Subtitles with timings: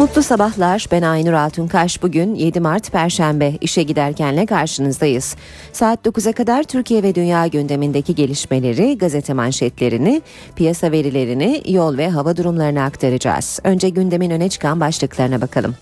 [0.00, 0.86] Mutlu sabahlar.
[0.92, 2.02] Ben Aynur Altunkaş.
[2.02, 5.36] Bugün 7 Mart Perşembe işe giderkenle karşınızdayız.
[5.72, 10.22] Saat 9'a kadar Türkiye ve dünya gündemindeki gelişmeleri, gazete manşetlerini,
[10.56, 13.60] piyasa verilerini, yol ve hava durumlarını aktaracağız.
[13.64, 15.74] Önce gündemin öne çıkan başlıklarına bakalım.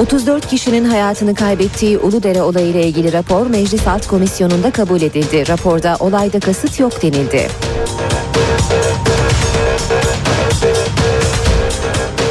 [0.00, 5.48] 34 kişinin hayatını kaybettiği Uludere olayıyla ilgili rapor Meclis Alt Komisyonu'nda kabul edildi.
[5.48, 7.48] Raporda olayda kasıt yok denildi.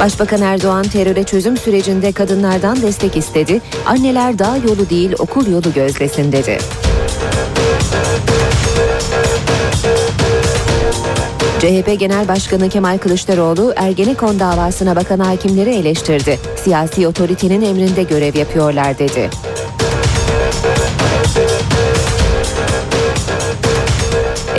[0.00, 3.60] Başbakan Erdoğan teröre çözüm sürecinde kadınlardan destek istedi.
[3.86, 6.58] Anneler dağ yolu değil okul yolu gözlesin dedi.
[11.60, 16.38] CHP Genel Başkanı Kemal Kılıçdaroğlu Ergenekon davasına bakan hakimleri eleştirdi.
[16.56, 19.30] Siyasi otoritenin emrinde görev yapıyorlar dedi.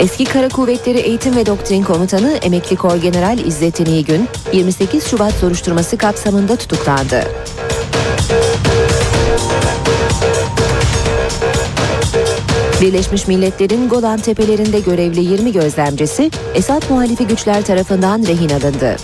[0.02, 5.98] Eski Kara Kuvvetleri Eğitim ve Doktrin Komutanı Emekli Kor General İzzettin İyigün 28 Şubat soruşturması
[5.98, 7.24] kapsamında tutuklandı.
[12.80, 18.96] Birleşmiş Milletler'in Golan Tepelerinde görevli 20 gözlemcisi Esad muhalifi güçler tarafından rehin alındı.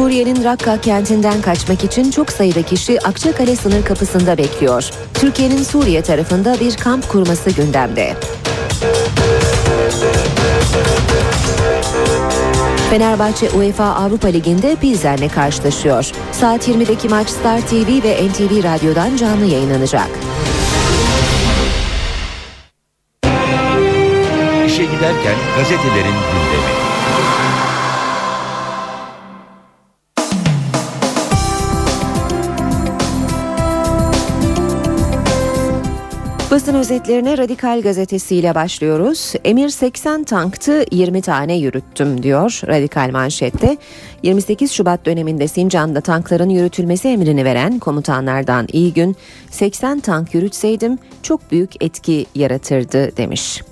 [0.00, 4.90] Suriye'nin Rakka kentinden kaçmak için çok sayıda kişi Akçakale sınır kapısında bekliyor.
[5.14, 8.16] Türkiye'nin Suriye tarafında bir kamp kurması gündemde.
[12.90, 16.10] Fenerbahçe UEFA Avrupa Ligi'nde Pilsen'le karşılaşıyor.
[16.32, 20.08] Saat 20'deki maç Star TV ve NTV Radyo'dan canlı yayınlanacak.
[24.66, 26.79] İşe Giderken gazetelerin gündemi
[36.50, 39.32] Basın özetlerine Radikal gazetesiyle başlıyoruz.
[39.44, 43.76] Emir 80 tanktı 20 tane yürüttüm diyor Radikal manşette.
[44.22, 49.16] 28 Şubat döneminde Sincan'da tankların yürütülmesi emrini veren komutanlardan iyi gün
[49.50, 53.62] 80 tank yürütseydim çok büyük etki yaratırdı demiş.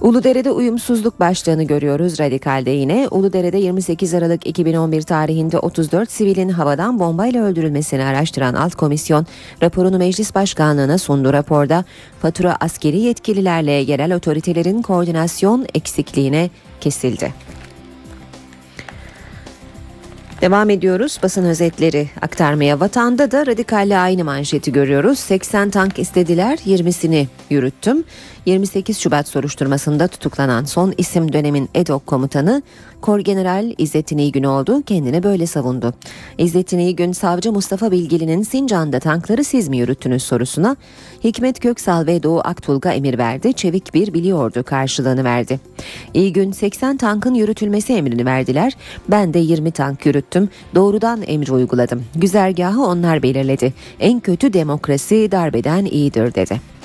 [0.00, 3.08] Uludere'de uyumsuzluk başlığını görüyoruz radikalde yine.
[3.10, 9.26] Uludere'de 28 Aralık 2011 tarihinde 34 sivilin havadan bombayla öldürülmesini araştıran alt komisyon
[9.62, 11.32] raporunu meclis başkanlığına sundu.
[11.32, 11.84] Raporda
[12.22, 17.34] fatura askeri yetkililerle yerel otoritelerin koordinasyon eksikliğine kesildi.
[20.40, 22.80] Devam ediyoruz basın özetleri aktarmaya.
[22.80, 25.18] Vatanda da radikalle aynı manşeti görüyoruz.
[25.18, 28.04] 80 tank istediler 20'sini yürüttüm.
[28.48, 32.62] 28 Şubat soruşturmasında tutuklanan son isim dönemin EDOK komutanı
[33.00, 34.82] Kor General İzzettin İyigün oldu.
[34.82, 35.94] Kendini böyle savundu.
[36.38, 40.76] İzzettin İyigün savcı Mustafa Bilgili'nin Sincan'da tankları siz mi yürüttünüz sorusuna
[41.24, 43.52] Hikmet Köksal ve Doğu Aktulga emir verdi.
[43.52, 45.60] Çevik bir biliyordu karşılığını verdi.
[46.14, 48.76] İyigün 80 tankın yürütülmesi emrini verdiler.
[49.08, 50.48] Ben de 20 tank yürüttüm.
[50.74, 52.04] Doğrudan emri uyguladım.
[52.14, 53.74] Güzergahı onlar belirledi.
[54.00, 56.77] En kötü demokrasi darbeden iyidir dedi.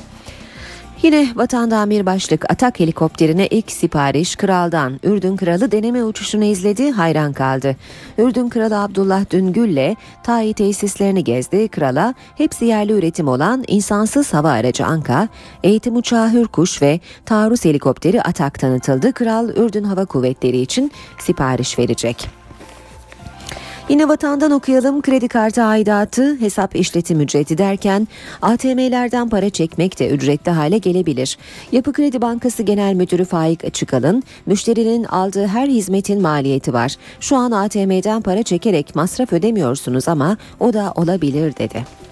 [1.03, 4.99] Yine vatanda bir başlık atak helikopterine ilk sipariş kraldan.
[5.03, 7.75] Ürdün kralı deneme uçuşunu izledi hayran kaldı.
[8.17, 11.67] Ürdün kralı Abdullah Düngül'le TAİ tesislerini gezdi.
[11.67, 15.27] Krala hepsi yerli üretim olan insansız hava aracı Anka,
[15.63, 19.13] eğitim uçağı Hürkuş ve taarruz helikopteri Atak tanıtıldı.
[19.13, 22.42] Kral Ürdün Hava Kuvvetleri için sipariş verecek.
[23.89, 28.07] Yine vatandan okuyalım kredi kartı aidatı hesap işletim ücreti derken
[28.41, 31.37] ATM'lerden para çekmek de ücretli hale gelebilir.
[31.71, 36.95] Yapı Kredi Bankası Genel Müdürü Faik Açıkalın müşterinin aldığı her hizmetin maliyeti var.
[37.19, 42.02] Şu an ATM'den para çekerek masraf ödemiyorsunuz ama o da olabilir dedi.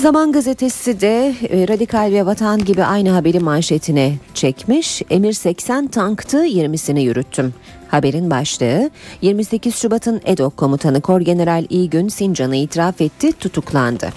[0.00, 5.02] Zaman gazetesi de e, Radikal ve Vatan gibi aynı haberi manşetine çekmiş.
[5.10, 7.54] Emir 80 tanktı 20'sini yürüttüm.
[7.88, 8.90] Haberin başlığı
[9.22, 14.08] 28 Şubat'ın EDOK komutanı Kor General İgün Sincan'ı itiraf etti, tutuklandı.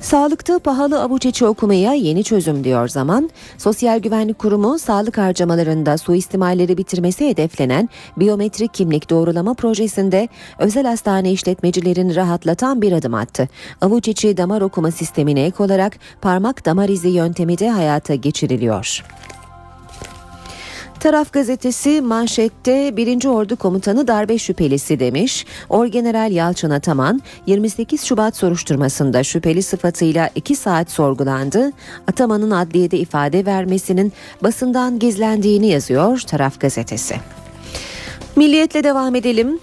[0.00, 3.30] Sağlıkta pahalı avuç içi okumaya yeni çözüm diyor zaman.
[3.58, 10.28] Sosyal Güvenlik Kurumu sağlık harcamalarında suistimalleri bitirmesi hedeflenen biyometrik kimlik doğrulama projesinde
[10.58, 13.48] özel hastane işletmecilerini rahatlatan bir adım attı.
[13.80, 19.04] Avuç içi damar okuma sistemine ek olarak parmak damar izi yöntemi de hayata geçiriliyor.
[21.00, 23.24] Taraf gazetesi manşette 1.
[23.24, 25.46] Ordu Komutanı darbe şüphelisi demiş.
[25.68, 31.72] Orgeneral Yalçın Ataman 28 Şubat soruşturmasında şüpheli sıfatıyla 2 saat sorgulandı.
[32.06, 34.12] Ataman'ın adliyede ifade vermesinin
[34.42, 37.16] basından gizlendiğini yazıyor Taraf gazetesi.
[38.36, 39.60] Milliyetle devam edelim.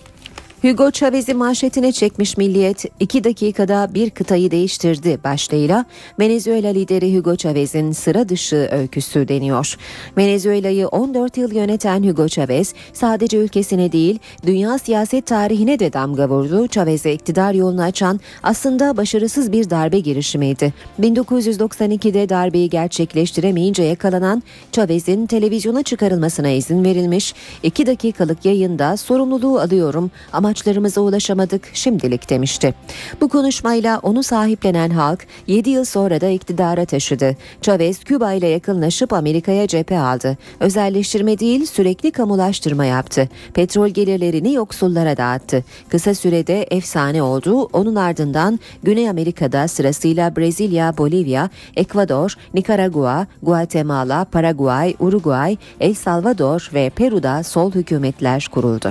[0.66, 5.86] Hugo Chavez'i manşetine çekmiş Milliyet, iki dakikada bir kıtayı değiştirdi başlığıyla
[6.20, 9.76] Venezuela lideri Hugo Chavez'in sıra dışı öyküsü deniyor.
[10.18, 16.68] Venezuela'yı 14 yıl yöneten Hugo Chavez sadece ülkesine değil dünya siyaset tarihine de damga vurdu.
[16.68, 20.74] Chavez'e iktidar yolunu açan aslında başarısız bir darbe girişimiydi.
[21.02, 27.34] 1992'de darbeyi gerçekleştiremeyince yakalanan Chavez'in televizyona çıkarılmasına izin verilmiş.
[27.64, 32.74] İki dakikalık yayında sorumluluğu alıyorum ama amaçlarımıza ulaşamadık şimdilik demişti.
[33.22, 37.36] Bu konuşmayla onu sahiplenen halk 7 yıl sonra da iktidara taşıdı.
[37.62, 40.38] Chavez Küba ile yakınlaşıp Amerika'ya cephe aldı.
[40.60, 43.30] Özelleştirme değil sürekli kamulaştırma yaptı.
[43.54, 45.64] Petrol gelirlerini yoksullara dağıttı.
[45.90, 47.70] Kısa sürede efsane oldu.
[47.74, 56.90] Onun ardından Güney Amerika'da sırasıyla Brezilya, Bolivya, Ekvador, Nikaragua, Guatemala, Paraguay, Uruguay, El Salvador ve
[56.90, 58.90] Peru'da sol hükümetler kuruldu.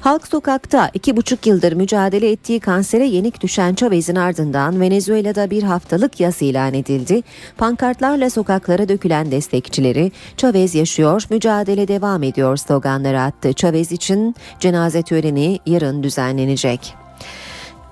[0.00, 6.20] Halk sokakta iki buçuk yıldır mücadele ettiği kansere yenik düşen Chavez'in ardından Venezuela'da bir haftalık
[6.20, 7.22] yas ilan edildi.
[7.58, 13.52] Pankartlarla sokaklara dökülen destekçileri Chavez yaşıyor, mücadele devam ediyor sloganları attı.
[13.52, 16.94] Chavez için cenaze töreni yarın düzenlenecek.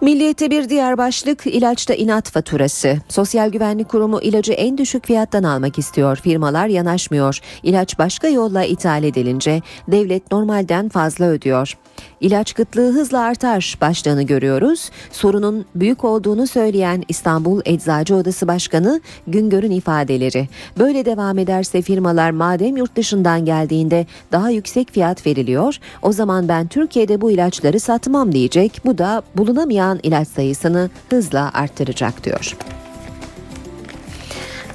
[0.00, 2.96] Milliyete bir diğer başlık ilaçta inat faturası.
[3.08, 6.16] Sosyal Güvenlik Kurumu ilacı en düşük fiyattan almak istiyor.
[6.16, 7.40] Firmalar yanaşmıyor.
[7.62, 11.78] İlaç başka yolla ithal edilince devlet normalden fazla ödüyor.
[12.20, 14.90] İlaç kıtlığı hızla artar başlığını görüyoruz.
[15.12, 20.48] Sorunun büyük olduğunu söyleyen İstanbul Eczacı Odası Başkanı Güngör'ün ifadeleri.
[20.78, 26.66] Böyle devam ederse firmalar madem yurt dışından geldiğinde daha yüksek fiyat veriliyor, o zaman ben
[26.66, 28.80] Türkiye'de bu ilaçları satmam diyecek.
[28.84, 32.56] Bu da bulunamayan ilaç sayısını hızla arttıracak diyor.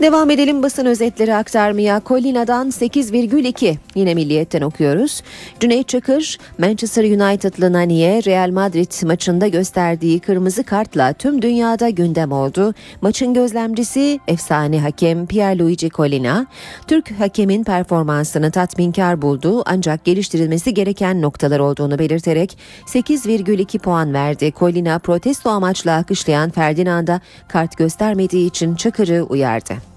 [0.02, 2.02] Devam edelim basın özetleri aktarmaya.
[2.06, 5.22] Colina'dan 8,2 yine milliyetten okuyoruz.
[5.60, 12.74] Cüneyt Çakır, Manchester United'lı Nani'ye Real Madrid maçında gösterdiği kırmızı kartla tüm dünyada gündem oldu.
[13.02, 16.48] Maçın gözlemcisi efsane hakem Pierluigi Colina,
[16.88, 24.54] Türk hakemin performansını tatminkar buldu ancak geliştirilmesi gereken noktalar olduğunu belirterek 8,2 puan verdi.
[24.60, 29.93] Colina protesto amaçlı akışlayan Ferdinand'a kart göstermediği için Çakır'ı uyardı.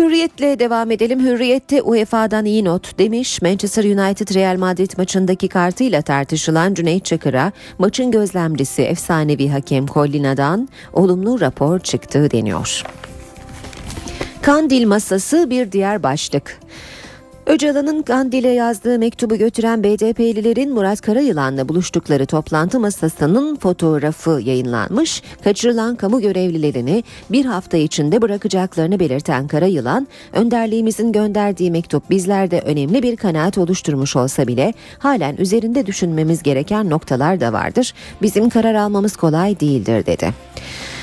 [0.00, 1.20] Hürriyetle devam edelim.
[1.20, 3.42] Hürriyette UEFA'dan iyi not demiş.
[3.42, 11.40] Manchester United Real Madrid maçındaki kartıyla tartışılan Cüneyt Çakır'a maçın gözlemcisi efsanevi hakem Collina'dan olumlu
[11.40, 12.84] rapor çıktığı deniyor.
[14.42, 16.60] Kandil masası bir diğer başlık.
[17.46, 25.22] Öcalan'ın Gandil'e yazdığı mektubu götüren BDP'lilerin Murat Karayılan'la buluştukları toplantı masasının fotoğrafı yayınlanmış.
[25.44, 33.16] Kaçırılan kamu görevlilerini bir hafta içinde bırakacaklarını belirten Karayılan, önderliğimizin gönderdiği mektup bizlerde önemli bir
[33.16, 37.94] kanaat oluşturmuş olsa bile halen üzerinde düşünmemiz gereken noktalar da vardır.
[38.22, 40.34] Bizim karar almamız kolay değildir dedi.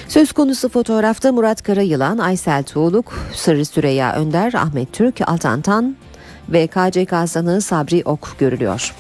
[0.08, 5.96] Söz konusu fotoğrafta Murat Karayılan, Aysel Tuğluk, Sırrı Süreyya Önder, Ahmet Türk, Altantan,
[6.50, 8.94] ve KCK sanığı Sabri Ok görülüyor.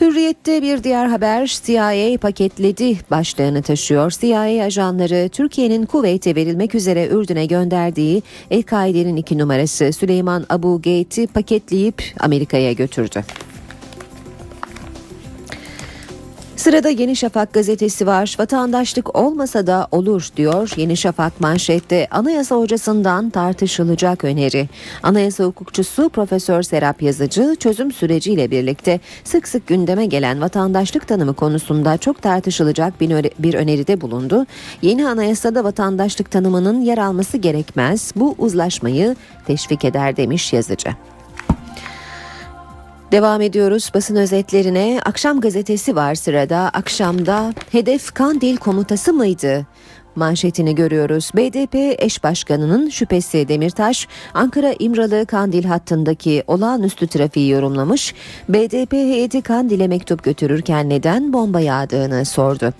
[0.00, 4.10] Hürriyette bir diğer haber CIA paketledi başlığını taşıyor.
[4.10, 12.02] CIA ajanları Türkiye'nin Kuveyt'e verilmek üzere Ürdün'e gönderdiği El-Kaide'nin iki numarası Süleyman Abu Gate'i paketleyip
[12.20, 13.24] Amerika'ya götürdü.
[16.56, 18.36] Sırada Yeni Şafak gazetesi var.
[18.38, 20.72] Vatandaşlık olmasa da olur diyor.
[20.76, 24.68] Yeni Şafak manşette anayasa hocasından tartışılacak öneri.
[25.02, 31.98] Anayasa hukukçusu Profesör Serap Yazıcı çözüm süreciyle birlikte sık sık gündeme gelen vatandaşlık tanımı konusunda
[31.98, 33.00] çok tartışılacak
[33.38, 34.46] bir öneride bulundu.
[34.82, 38.12] Yeni anayasada vatandaşlık tanımının yer alması gerekmez.
[38.16, 40.90] Bu uzlaşmayı teşvik eder demiş Yazıcı.
[43.14, 45.00] Devam ediyoruz basın özetlerine.
[45.04, 46.70] Akşam gazetesi var sırada.
[46.72, 49.66] Akşamda hedef Kandil komutası mıydı?
[50.16, 51.30] manşetini görüyoruz.
[51.34, 58.14] BDP eş başkanının şüphesi Demirtaş, Ankara İmralı Kandil hattındaki olağanüstü trafiği yorumlamış.
[58.48, 62.72] BDP heyeti Kandil'e mektup götürürken neden bomba yağdığını sordu.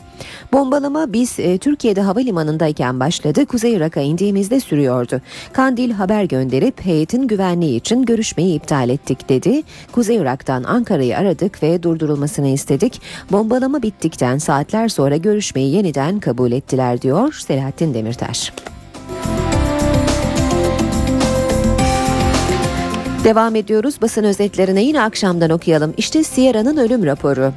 [0.52, 3.46] Bombalama biz e, Türkiye'de havalimanındayken başladı.
[3.46, 5.20] Kuzey Irak'a indiğimizde sürüyordu.
[5.52, 9.62] Kandil haber gönderip heyetin güvenliği için görüşmeyi iptal ettik dedi.
[9.92, 13.00] Kuzey Irak'tan Ankara'yı aradık ve durdurulmasını istedik.
[13.32, 18.52] Bombalama bittikten saatler sonra görüşmeyi yeniden kabul ettiler diyor Selahattin Demirtaş.
[23.24, 25.94] Devam ediyoruz basın özetlerine yine akşamdan okuyalım.
[25.96, 27.52] İşte Sierra'nın ölüm raporu.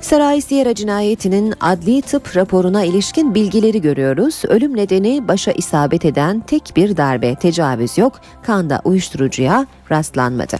[0.00, 4.42] Saray Sierra cinayetinin adli tıp raporuna ilişkin bilgileri görüyoruz.
[4.48, 10.56] Ölüm nedeni başa isabet eden tek bir darbe, tecavüz yok, kanda uyuşturucuya rastlanmadı.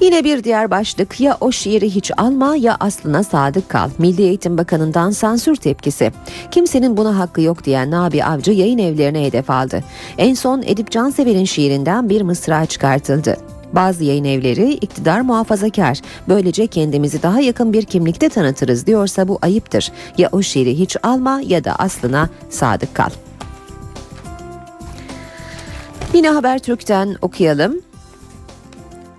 [0.00, 3.90] Yine bir diğer başlık ya o şiiri hiç alma ya aslına sadık kal.
[3.98, 6.12] Milli Eğitim Bakanı'ndan sansür tepkisi.
[6.50, 9.84] Kimsenin buna hakkı yok diyen Nabi Avcı yayın evlerine hedef aldı.
[10.18, 13.36] En son Edip Cansever'in şiirinden bir mısra çıkartıldı.
[13.72, 16.00] Bazı yayın evleri iktidar muhafazakar.
[16.28, 19.92] Böylece kendimizi daha yakın bir kimlikte tanıtırız diyorsa bu ayıptır.
[20.18, 23.10] Ya o şiiri hiç alma ya da aslına sadık kal.
[26.14, 27.91] Yine Habertürk'ten okuyalım.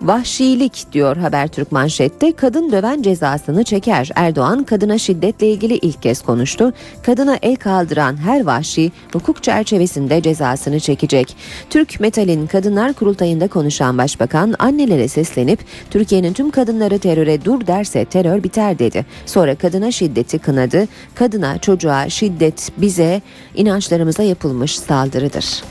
[0.04, 2.36] Vahşilik diyor Habertürk manşette.
[2.36, 4.10] Kadın döven cezasını çeker.
[4.16, 6.74] Erdoğan kadına şiddetle ilgili ilk kez konuştu.
[7.04, 11.36] Kadına el kaldıran her vahşi hukuk çerçevesinde cezasını çekecek.
[11.70, 18.44] Türk Metal'in Kadınlar Kurultayı'nda konuşan Başbakan annelere seslenip Türkiye'nin tüm kadınları teröre dur derse terör
[18.44, 19.06] biter dedi.
[19.26, 20.88] Sonra kadına şiddeti kınadı.
[21.16, 23.22] Kadına, çocuğa şiddet bize
[23.56, 25.64] inançlarımıza yapılmış saldırıdır.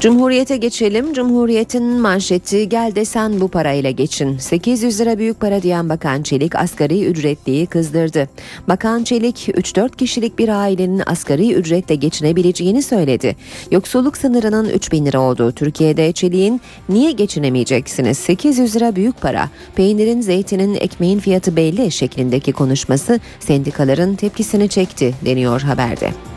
[0.00, 1.12] Cumhuriyete geçelim.
[1.12, 4.38] Cumhuriyetin manşeti gel de sen bu parayla geçin.
[4.38, 8.28] 800 lira büyük para diyen Bakan Çelik asgari ücretliyi kızdırdı.
[8.68, 13.36] Bakan Çelik 3-4 kişilik bir ailenin asgari ücretle geçinebileceğini söyledi.
[13.70, 20.74] Yoksulluk sınırının 3000 lira olduğu Türkiye'de Çelik'in niye geçinemeyeceksiniz 800 lira büyük para peynirin zeytinin
[20.74, 26.35] ekmeğin fiyatı belli şeklindeki konuşması sendikaların tepkisini çekti deniyor haberde.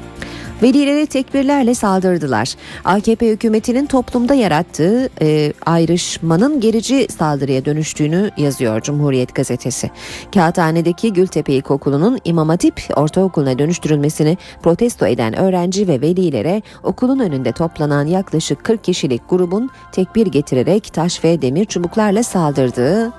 [0.64, 2.56] Velilere tekbirlerle saldırdılar.
[2.86, 9.92] AKP hükümetinin toplumda yarattığı e, ayrışmanın gerici saldırıya dönüştüğünü yazıyor Cumhuriyet gazetesi.
[10.34, 18.06] Kağıthane'deki Gültepe İlkokulu'nun İmam Hatip Ortaokulu'na dönüştürülmesini protesto eden öğrenci ve velilere okulun önünde toplanan
[18.06, 23.14] yaklaşık 40 kişilik grubun tekbir getirerek taş ve demir çubuklarla saldırdığı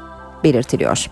[0.44, 1.06] belirtiliyor.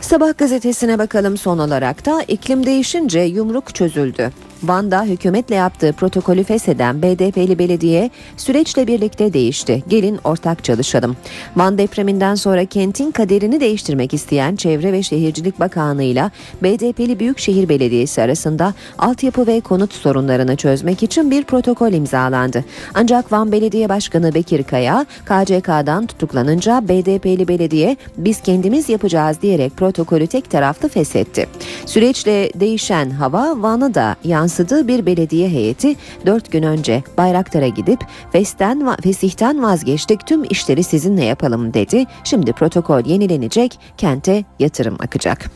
[0.00, 4.30] Sabah gazetesine bakalım son olarak da iklim değişince yumruk çözüldü.
[4.62, 9.82] Van'da hükümetle yaptığı protokolü fesheden BDP'li belediye süreçle birlikte değişti.
[9.88, 11.16] Gelin ortak çalışalım.
[11.56, 16.30] Van depreminden sonra kentin kaderini değiştirmek isteyen Çevre ve Şehircilik Bakanlığı ile
[16.62, 22.64] BDP'li Büyükşehir Belediyesi arasında altyapı ve konut sorunlarını çözmek için bir protokol imzalandı.
[22.94, 30.26] Ancak Van Belediye Başkanı Bekir Kaya KCK'dan tutuklanınca BDP'li belediye biz kendimiz yapacağız diyerek protokolü
[30.26, 31.46] tek taraflı feshetti.
[31.86, 38.00] Süreçle değişen hava Van'a da yansıdı yansıdığı bir belediye heyeti 4 gün önce Bayraktar'a gidip
[38.32, 42.04] Fes'ten, Fesih'ten vazgeçtik tüm işleri sizinle yapalım dedi.
[42.24, 45.50] Şimdi protokol yenilenecek, kente yatırım akacak.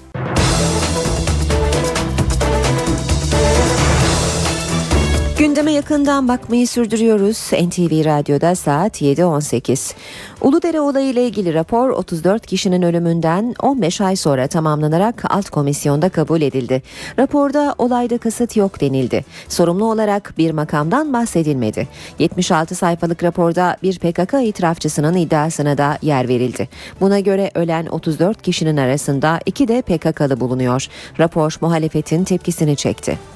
[5.64, 7.38] Gündeme yakından bakmayı sürdürüyoruz.
[7.52, 9.94] NTV Radyo'da saat 7.18.
[10.40, 16.40] Uludere olayı ile ilgili rapor 34 kişinin ölümünden 15 ay sonra tamamlanarak alt komisyonda kabul
[16.42, 16.82] edildi.
[17.18, 19.24] Raporda olayda kasıt yok denildi.
[19.48, 21.88] Sorumlu olarak bir makamdan bahsedilmedi.
[22.18, 26.68] 76 sayfalık raporda bir PKK itirafçısının iddiasına da yer verildi.
[27.00, 30.86] Buna göre ölen 34 kişinin arasında iki de PKK'lı bulunuyor.
[31.18, 33.33] Rapor muhalefetin tepkisini çekti.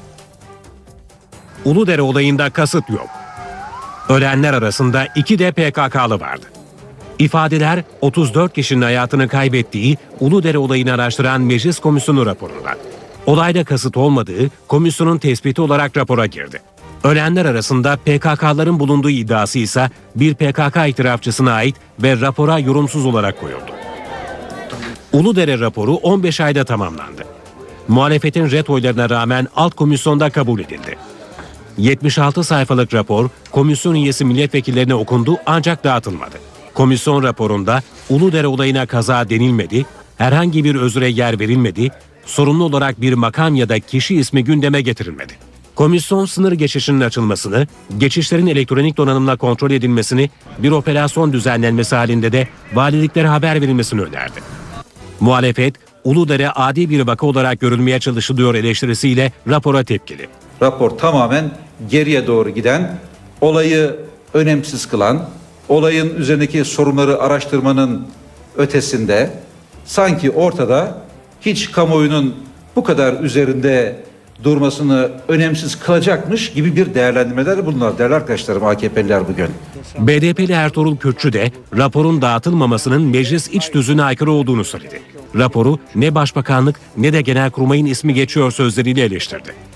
[1.65, 3.09] Uludere olayında kasıt yok.
[4.09, 6.47] Ölenler arasında iki de PKK'lı vardı.
[7.19, 12.75] İfadeler 34 kişinin hayatını kaybettiği Uludere olayını araştıran Meclis Komisyonu raporunda.
[13.27, 16.62] Olayda kasıt olmadığı komisyonun tespiti olarak rapora girdi.
[17.05, 23.73] Ölenler arasında PKK'ların bulunduğu iddiası ise bir PKK itirafçısına ait ve rapora yorumsuz olarak koyuldu.
[25.12, 27.25] Uludere raporu 15 ayda tamamlandı.
[27.88, 30.97] Muhalefetin ret oylarına rağmen alt komisyonda kabul edildi.
[31.78, 36.37] 76 sayfalık rapor komisyon üyesi milletvekillerine okundu ancak dağıtılmadı.
[36.75, 39.87] Komisyon raporunda Uludere olayına kaza denilmedi,
[40.18, 41.90] herhangi bir özüre yer verilmedi,
[42.26, 45.32] sorumlu olarak bir makam ya da kişi ismi gündeme getirilmedi.
[45.75, 47.66] Komisyon sınır geçişinin açılmasını,
[47.99, 54.40] geçişlerin elektronik donanımla kontrol edilmesini, bir operasyon düzenlenmesi halinde de valiliklere haber verilmesini önerdi.
[55.20, 55.75] Muhalefet,
[56.05, 60.28] Uludere adi bir vaka olarak görülmeye çalışılıyor eleştirisiyle rapora tepkili.
[60.62, 61.50] Rapor tamamen
[61.90, 62.99] geriye doğru giden,
[63.40, 63.97] olayı
[64.35, 65.28] önemsiz kılan,
[65.69, 68.07] olayın üzerindeki sorunları araştırmanın
[68.57, 69.31] ötesinde
[69.85, 70.99] sanki ortada
[71.40, 72.35] hiç kamuoyunun
[72.76, 73.97] bu kadar üzerinde
[74.45, 79.49] durmasını önemsiz kılacakmış gibi bir değerlendirmeler bunlar değerli arkadaşlarım AKP'liler bugün.
[79.99, 85.00] BDP'li Ertuğrul Kürtçü de raporun dağıtılmamasının meclis iç düzüne aykırı olduğunu söyledi.
[85.35, 89.68] Raporu ne Başbakanlık ne de Genelkurmay'ın ismi geçiyor sözleriyle eleştirdi.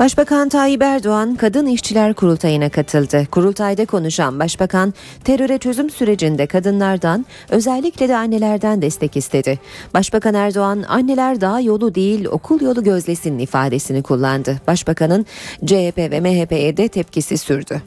[0.00, 3.26] Başbakan Tayyip Erdoğan Kadın İşçiler Kurultayı'na katıldı.
[3.30, 4.94] Kurultayda konuşan Başbakan
[5.24, 9.58] teröre çözüm sürecinde kadınlardan özellikle de annelerden destek istedi.
[9.94, 14.60] Başbakan Erdoğan anneler daha yolu değil okul yolu gözlesin ifadesini kullandı.
[14.66, 15.26] Başbakanın
[15.66, 17.82] CHP ve MHP'ye de tepkisi sürdü.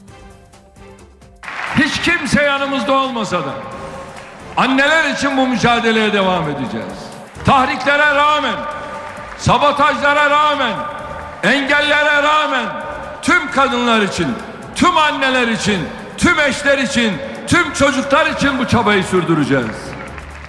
[1.76, 3.54] Hiç kimse yanımızda olmasa da
[4.56, 6.94] anneler için bu mücadeleye devam edeceğiz.
[7.44, 8.54] Tahriklere rağmen,
[9.38, 10.74] sabotajlara rağmen,
[11.42, 12.66] engellere rağmen
[13.22, 14.26] tüm kadınlar için,
[14.74, 15.78] tüm anneler için,
[16.18, 17.12] tüm eşler için,
[17.46, 19.94] tüm çocuklar için bu çabayı sürdüreceğiz.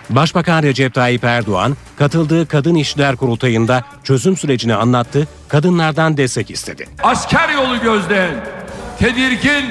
[0.10, 6.88] Başbakan Recep Tayyip Erdoğan katıldığı Kadın İşçiler Kurultayı'nda çözüm sürecini anlattı, kadınlardan destek istedi.
[7.04, 8.36] Asker yolu gözleyen,
[9.00, 9.66] tedirgin,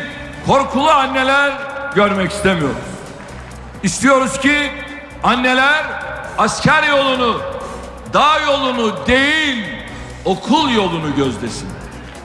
[0.47, 1.53] korkulu anneler
[1.95, 2.94] görmek istemiyoruz.
[3.85, 4.71] İstiyoruz ki
[5.23, 5.85] anneler
[6.39, 7.41] asker yolunu,
[8.13, 9.65] dağ yolunu değil,
[10.25, 11.69] okul yolunu gözlesin.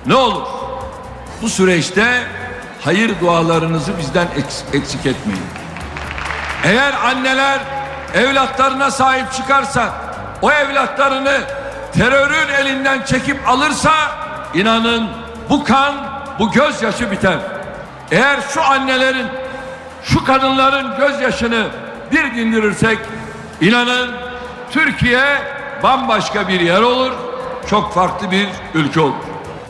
[0.05, 0.47] Ne olur
[1.41, 2.23] bu süreçte
[2.81, 5.45] hayır dualarınızı bizden eks- eksik etmeyin.
[6.63, 7.59] Eğer anneler
[8.13, 9.93] evlatlarına sahip çıkarsa,
[10.41, 11.41] o evlatlarını
[11.93, 13.91] terörün elinden çekip alırsa
[14.53, 15.09] inanın
[15.49, 15.95] bu kan,
[16.39, 17.37] bu gözyaşı biter.
[18.11, 19.27] Eğer şu annelerin,
[20.03, 21.68] şu kadınların gözyaşını
[22.12, 22.98] bir dindirirsek
[23.62, 24.10] inanın
[24.72, 25.24] Türkiye
[25.84, 27.12] bambaşka bir yer olur,
[27.70, 29.13] çok farklı bir ülke olur.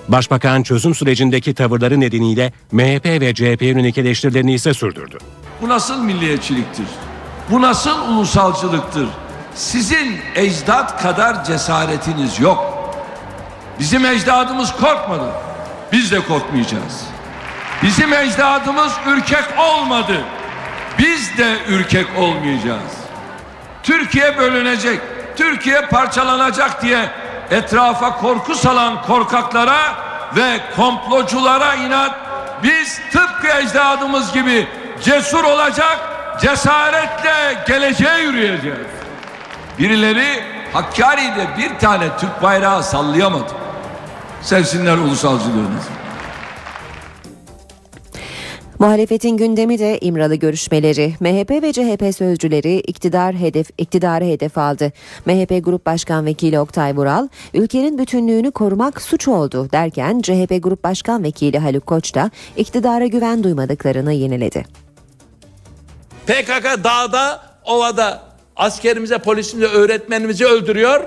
[0.08, 5.18] Başbakan çözüm sürecindeki tavırları nedeniyle MHP ve CHP yönelik eleştirilerini ise sürdürdü.
[5.62, 6.86] Bu nasıl milliyetçiliktir?
[7.52, 9.08] Bu nasıl ulusalcılıktır?
[9.56, 12.74] Sizin ecdat kadar cesaretiniz yok.
[13.80, 15.32] Bizim ecdadımız korkmadı.
[15.92, 17.09] Biz de korkmayacağız.
[17.84, 20.22] Bizim ecdadımız ürkek olmadı.
[20.98, 22.92] Biz de ürkek olmayacağız.
[23.84, 25.00] Türkiye bölünecek,
[25.38, 27.10] Türkiye parçalanacak diye
[27.52, 29.80] etrafa korku salan korkaklara
[30.36, 32.16] ve komploculara inat
[32.64, 34.68] biz tıpkı ecdadımız gibi
[35.04, 36.00] cesur olacak,
[36.42, 38.88] cesaretle geleceğe yürüyeceğiz.
[39.80, 40.44] Birileri
[40.74, 43.54] Hakkari'de bir tane Türk bayrağı sallayamadı.
[44.42, 45.90] Sevsinler ulusalcılığınızı.
[48.80, 51.14] Muhalefetin gündemi de İmralı görüşmeleri.
[51.20, 54.92] MHP ve CHP sözcüleri iktidar hedef iktidarı hedef aldı.
[55.26, 61.24] MHP Grup Başkan Vekili Oktay Vural, ülkenin bütünlüğünü korumak suç oldu derken CHP Grup Başkan
[61.24, 64.66] Vekili Haluk Koç da iktidara güven duymadıklarını yeniledi.
[66.28, 68.22] PKK dağda, ovada
[68.56, 71.04] askerimize, polisimize, öğretmenimizi öldürüyor.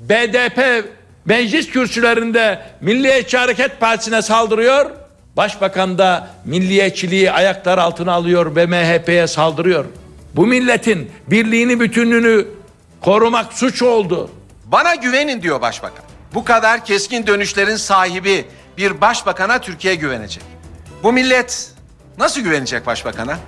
[0.00, 0.84] BDP
[1.24, 5.07] meclis kürsülerinde Milliyetçi Hareket Partisi'ne saldırıyor.
[5.38, 9.84] Başbakan da milliyetçiliği ayaklar altına alıyor ve MHP'ye saldırıyor.
[10.36, 12.46] Bu milletin birliğini, bütünlüğünü
[13.00, 14.30] korumak suç oldu.
[14.64, 16.04] Bana güvenin diyor başbakan.
[16.34, 18.44] Bu kadar keskin dönüşlerin sahibi
[18.78, 20.44] bir başbakana Türkiye güvenecek.
[21.02, 21.70] Bu millet
[22.18, 23.38] nasıl güvenecek başbakana?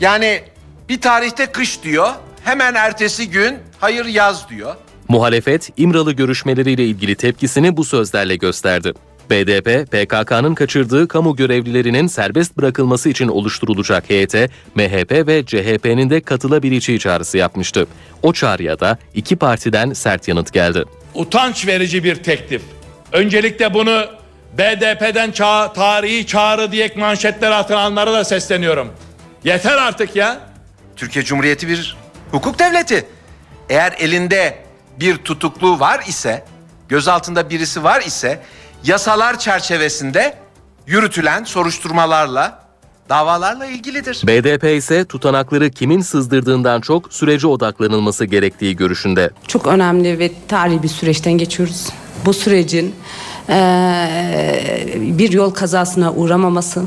[0.00, 0.44] Yani
[0.88, 2.08] bir tarihte kış diyor,
[2.44, 4.74] hemen ertesi gün hayır yaz diyor.
[5.08, 8.92] Muhalefet, İmralı görüşmeleriyle ilgili tepkisini bu sözlerle gösterdi.
[9.30, 16.98] BDP, PKK'nın kaçırdığı kamu görevlilerinin serbest bırakılması için oluşturulacak heyete MHP ve CHP'nin de katılabileceği
[16.98, 17.86] çağrısı yapmıştı.
[18.22, 20.84] O çağrıya da iki partiden sert yanıt geldi.
[21.14, 22.62] Utanç verici bir teklif.
[23.12, 24.06] Öncelikle bunu
[24.58, 28.88] BDP'den ça tarihi çağrı diye manşetler atılanlara da sesleniyorum.
[29.44, 30.40] Yeter artık ya.
[30.96, 31.96] Türkiye Cumhuriyeti bir
[32.30, 33.06] hukuk devleti.
[33.68, 34.58] Eğer elinde
[35.00, 36.44] bir tutuklu var ise,
[36.88, 38.40] gözaltında birisi var ise
[38.84, 40.34] yasalar çerçevesinde
[40.86, 42.58] yürütülen soruşturmalarla,
[43.08, 44.22] davalarla ilgilidir.
[44.26, 49.30] BDP ise tutanakları kimin sızdırdığından çok sürece odaklanılması gerektiği görüşünde.
[49.48, 51.88] Çok önemli ve tarihi bir süreçten geçiyoruz.
[52.26, 52.94] Bu sürecin
[53.48, 56.82] eee, bir yol kazasına uğramaması,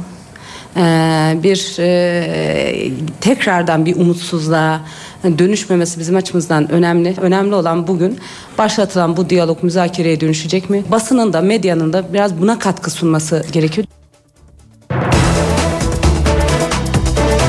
[1.44, 4.82] bir eee, tekrardan bir umutsuzluğa
[5.24, 7.16] dönüşmemesi bizim açımızdan önemli.
[7.22, 8.20] Önemli olan bugün
[8.58, 10.84] başlatılan bu diyalog müzakereye dönüşecek mi?
[10.92, 13.88] Basının da medyanın da biraz buna katkı sunması gerekiyor.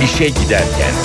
[0.05, 0.98] İşe giderken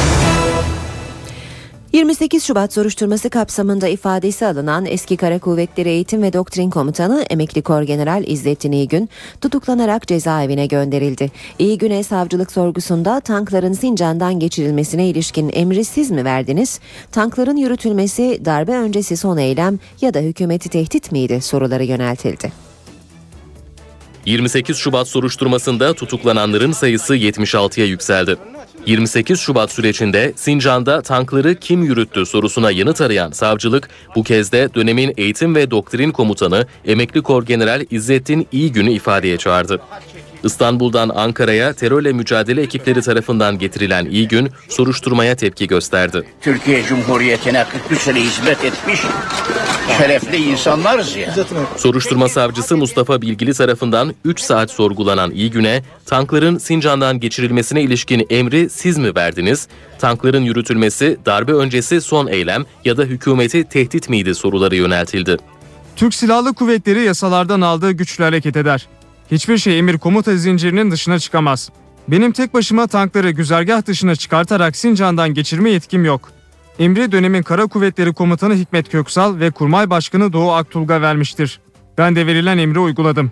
[1.94, 8.24] 28 Şubat soruşturması kapsamında ifadesi alınan eski Kara Kuvvetleri Eğitim ve Doktrin Komutanı Emekli Korgeneral
[8.28, 9.10] İzzettin İyigün
[9.42, 11.32] tutuklanarak cezaevine gönderildi.
[11.60, 16.80] İyigün'e savcılık sorgusunda tankların Sincan'dan geçirilmesine ilişkin emri siz mi verdiniz?
[17.12, 22.52] Tankların yürütülmesi darbe öncesi son eylem ya da hükümeti tehdit miydi soruları yöneltildi.
[24.26, 28.38] 28 Şubat soruşturmasında tutuklananların sayısı 76'ya yükseldi.
[28.86, 35.14] 28 Şubat sürecinde Sincan'da tankları kim yürüttü sorusuna yanıt arayan savcılık bu kez de dönemin
[35.18, 39.82] eğitim ve doktrin komutanı emekli kor general İzzettin İyigün'ü ifadeye çağırdı.
[40.44, 46.24] İstanbul'dan Ankara'ya terörle mücadele ekipleri tarafından getirilen İyigün soruşturmaya tepki gösterdi.
[46.42, 49.02] Türkiye Cumhuriyeti'ne 43 sene hizmet etmiş
[49.98, 51.36] şerefli insanlarız ya.
[51.78, 58.98] Soruşturma savcısı Mustafa Bilgili tarafından 3 saat sorgulanan İyigün'e tankların Sincan'dan geçirilmesine ilişkin emri siz
[58.98, 59.68] mi verdiniz?
[60.00, 65.38] Tankların yürütülmesi darbe öncesi son eylem ya da hükümeti tehdit miydi soruları yöneltildi.
[65.96, 68.88] Türk Silahlı Kuvvetleri yasalardan aldığı güçle hareket eder.
[69.32, 71.70] Hiçbir şey emir komuta zincirinin dışına çıkamaz.
[72.08, 76.32] Benim tek başıma tankları güzergah dışına çıkartarak Sincan'dan geçirme yetkim yok.
[76.80, 81.60] Emri dönemin Kara Kuvvetleri Komutanı Hikmet Köksal ve Kurmay Başkanı Doğu Aktulga vermiştir.
[81.98, 83.32] Ben de verilen emri uyguladım.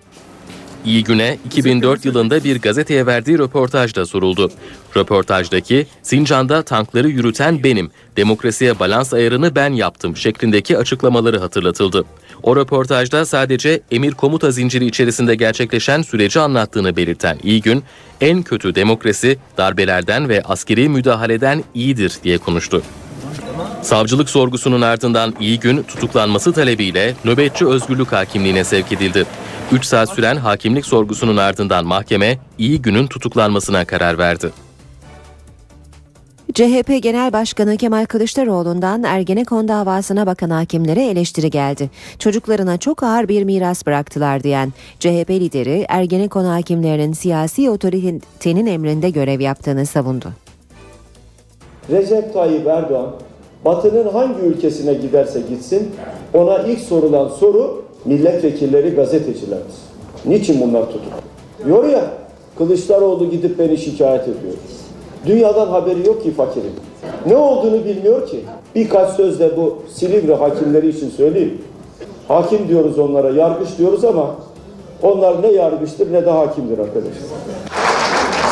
[0.86, 4.52] İyi Güne 2004 yılında bir gazeteye verdiği röportajda soruldu.
[4.98, 12.06] Röportajdaki Sincan'da tankları yürüten benim, demokrasiye balans ayarını ben yaptım şeklindeki açıklamaları hatırlatıldı.
[12.44, 17.84] O röportajda sadece emir komuta zinciri içerisinde gerçekleşen süreci anlattığını belirten İyi Gün,
[18.22, 22.82] en kötü demokrasi darbelerden ve askeri müdahaleden iyidir diye konuştu.
[23.82, 29.26] Savcılık sorgusunun ardından İyi Gün tutuklanması talebiyle nöbetçi özgürlük hakimliğine sevk edildi.
[29.72, 34.52] 3 saat süren hakimlik sorgusunun ardından mahkeme İyi Gün'ün tutuklanmasına karar verdi.
[36.54, 41.90] CHP Genel Başkanı Kemal Kılıçdaroğlu'ndan Ergenekon davasına bakan hakimlere eleştiri geldi.
[42.20, 49.40] Çocuklarına çok ağır bir miras bıraktılar diyen CHP lideri Ergenekon hakimlerinin siyasi otoritenin emrinde görev
[49.40, 50.26] yaptığını savundu.
[51.92, 53.16] Recep Tayyip Erdoğan
[53.66, 55.92] Batı'nın hangi ülkesine giderse gitsin
[56.34, 59.76] ona ilk sorulan soru milletvekilleri gazetecilerdir.
[60.26, 61.14] Niçin bunlar tutuk?
[61.66, 62.12] Diyor ya
[62.58, 64.54] Kılıçdaroğlu gidip beni şikayet ediyor.
[65.26, 66.74] Dünyadan haberi yok ki fakirin.
[67.28, 68.40] Ne olduğunu bilmiyor ki.
[68.76, 71.62] Birkaç sözle bu Silivri hakimleri için söyleyeyim.
[72.28, 74.36] Hakim diyoruz onlara, yargıç diyoruz ama
[75.04, 77.28] onlar ne yargıçtır ne de hakimdir arkadaşlar.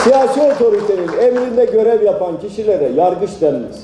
[0.04, 3.84] Siyasi otoritenin emrinde görev yapan kişilere yargıç denmez.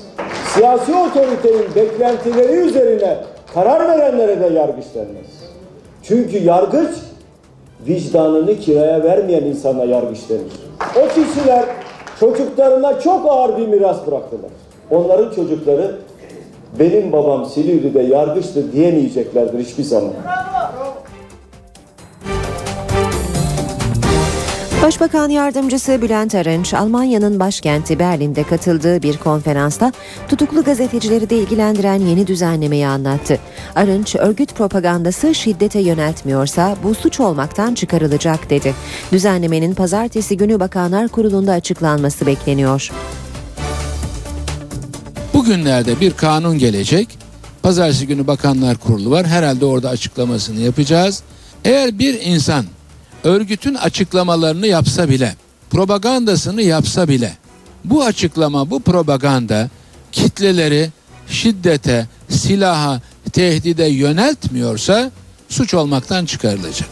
[0.54, 3.16] Siyasi otoritenin beklentileri üzerine
[3.54, 5.26] karar verenlere de yargıç denmez.
[6.02, 6.90] Çünkü yargıç
[7.86, 10.52] vicdanını kiraya vermeyen insana yargıç denir.
[10.96, 11.64] O kişiler
[12.20, 14.50] çocuklarına çok ağır bir miras bıraktılar.
[14.90, 15.96] Onların çocukları
[16.78, 20.12] benim babam Silivri'de yargıçtır diyemeyeceklerdir hiçbir zaman.
[24.86, 29.92] Başbakan Yardımcısı Bülent Arınç, Almanya'nın başkenti Berlin'de katıldığı bir konferansta
[30.28, 33.38] tutuklu gazetecileri de ilgilendiren yeni düzenlemeyi anlattı.
[33.74, 38.74] Arınç, örgüt propagandası şiddete yöneltmiyorsa bu suç olmaktan çıkarılacak dedi.
[39.12, 42.90] Düzenlemenin pazartesi günü Bakanlar Kurulu'nda açıklanması bekleniyor.
[45.34, 47.18] Bugünlerde bir kanun gelecek.
[47.62, 49.26] Pazartesi günü Bakanlar Kurulu var.
[49.26, 51.22] Herhalde orada açıklamasını yapacağız.
[51.64, 52.64] Eğer bir insan
[53.26, 55.36] örgütün açıklamalarını yapsa bile,
[55.70, 57.36] propagandasını yapsa bile
[57.84, 59.70] bu açıklama, bu propaganda
[60.12, 60.90] kitleleri
[61.28, 63.00] şiddete, silaha,
[63.32, 65.10] tehdide yöneltmiyorsa
[65.48, 66.88] suç olmaktan çıkarılacak.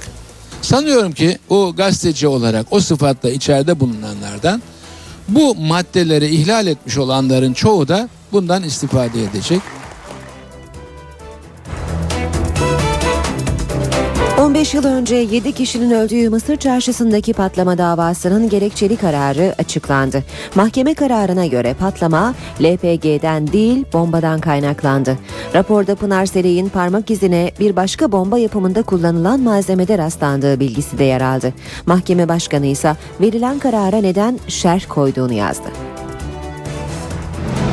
[0.62, 4.62] Sanıyorum ki o gazeteci olarak o sıfatla içeride bulunanlardan
[5.28, 9.60] bu maddeleri ihlal etmiş olanların çoğu da bundan istifade edecek.
[14.54, 20.24] 15 yıl önce 7 kişinin öldüğü Mısır çarşısındaki patlama davasının gerekçeli kararı açıklandı.
[20.54, 25.18] Mahkeme kararına göre patlama LPG'den değil bombadan kaynaklandı.
[25.54, 31.20] Raporda Pınar Seley'in parmak izine bir başka bomba yapımında kullanılan malzemede rastlandığı bilgisi de yer
[31.20, 31.52] aldı.
[31.86, 35.68] Mahkeme başkanı ise verilen karara neden şerh koyduğunu yazdı.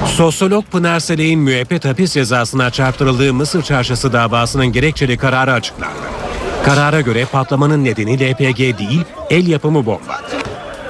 [0.06, 6.12] Sosyolog Pınar Seley'in müebbet hapis cezasına çarptırıldığı Mısır çarşısı davasının gerekçeli kararı açıklandı.
[6.66, 10.22] Karara göre patlamanın nedeni LPG değil, el yapımı bomba.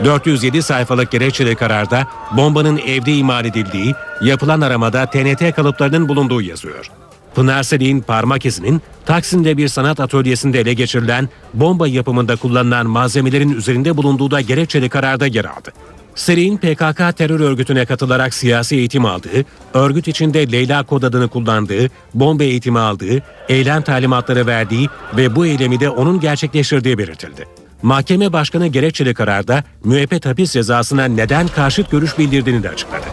[0.05, 2.07] 407 sayfalık gerekçeli kararda
[2.37, 6.91] bombanın evde imal edildiği, yapılan aramada TNT kalıplarının bulunduğu yazıyor.
[7.35, 13.97] Pınar Selin parmak izinin Taksim'de bir sanat atölyesinde ele geçirilen bomba yapımında kullanılan malzemelerin üzerinde
[13.97, 15.71] bulunduğu da gerekçeli kararda yer aldı.
[16.15, 22.43] Selin PKK terör örgütüne katılarak siyasi eğitim aldığı, örgüt içinde Leyla kod adını kullandığı, bomba
[22.43, 27.45] eğitimi aldığı, eylem talimatları verdiği ve bu eylemi de onun gerçekleştirdiği belirtildi.
[27.81, 33.05] Mahkeme başkanı gerekçeli kararda müebbet hapis cezasına neden karşıt görüş bildirdiğini de açıkladı.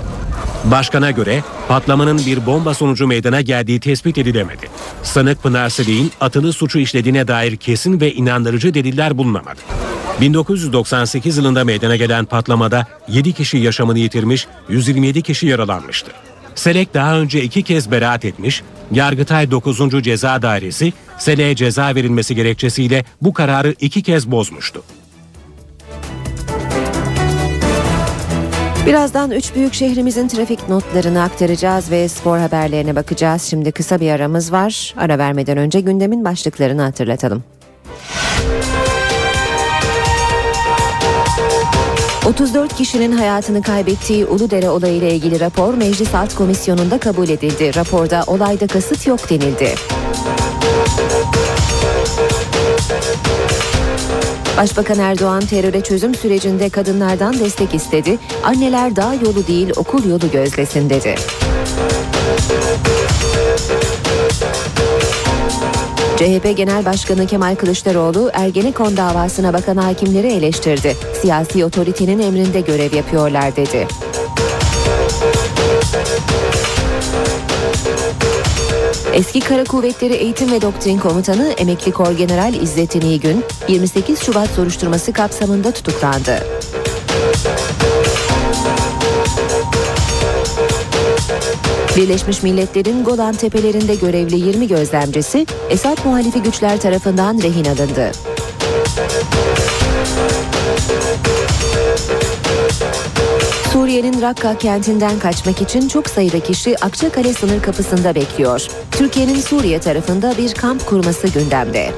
[0.65, 4.69] Başkana göre patlamanın bir bomba sonucu meydana geldiği tespit edilemedi.
[5.03, 9.61] Sanık Pınar Selin atılı suçu işlediğine dair kesin ve inandırıcı deliller bulunamadı.
[10.21, 16.11] 1998 yılında meydana gelen patlamada 7 kişi yaşamını yitirmiş, 127 kişi yaralanmıştı.
[16.55, 20.03] Selek daha önce iki kez beraat etmiş, Yargıtay 9.
[20.03, 24.83] Ceza Dairesi Selek'e ceza verilmesi gerekçesiyle bu kararı iki kez bozmuştu.
[28.87, 33.43] Birazdan üç büyük şehrimizin trafik notlarını aktaracağız ve spor haberlerine bakacağız.
[33.43, 34.95] Şimdi kısa bir aramız var.
[34.97, 37.45] Ara vermeden önce gündemin başlıklarını hatırlatalım.
[42.29, 47.75] 34 kişinin hayatını kaybettiği Uludere olayıyla ilgili rapor Meclis Alt Komisyonu'nda kabul edildi.
[47.75, 49.75] Raporda olayda kasıt yok denildi.
[54.57, 58.19] Başbakan Erdoğan teröre çözüm sürecinde kadınlardan destek istedi.
[58.45, 61.15] Anneler dağ yolu değil okul yolu gözlesin dedi.
[66.19, 70.97] CHP Genel Başkanı Kemal Kılıçdaroğlu Ergenekon davasına bakan hakimleri eleştirdi.
[71.21, 73.87] Siyasi otoritenin emrinde görev yapıyorlar dedi.
[79.15, 85.71] Eski Kara Kuvvetleri Eğitim ve Doktrin Komutanı Emekli Korgeneral İzzettin İyigün 28 Şubat soruşturması kapsamında
[85.71, 86.45] tutuklandı.
[91.99, 98.13] Birleşmiş Milletler'in Golan Tepelerinde görevli 20 gözlemcisi Esad muhalifi güçler tarafından rehin alındı.
[103.73, 108.67] Suriye'nin Rakka kentinden kaçmak için çok sayıda kişi Akçakale sınır kapısında bekliyor.
[108.91, 111.93] Türkiye'nin Suriye tarafında bir kamp kurması gündemde.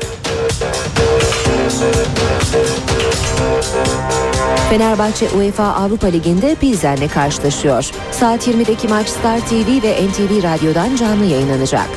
[4.71, 7.91] Fenerbahçe UEFA Avrupa Ligi'nde Pilsen'le karşılaşıyor.
[8.11, 11.89] Saat 20'deki maç Star TV ve NTV Radyo'dan canlı yayınlanacak.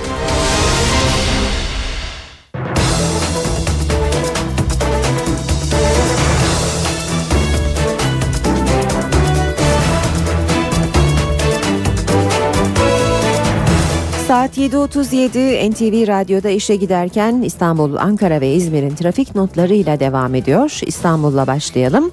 [14.28, 20.80] Saat 7.37 NTV Radyo'da işe giderken İstanbul, Ankara ve İzmir'in trafik notlarıyla devam ediyor.
[20.86, 22.12] İstanbul'la başlayalım.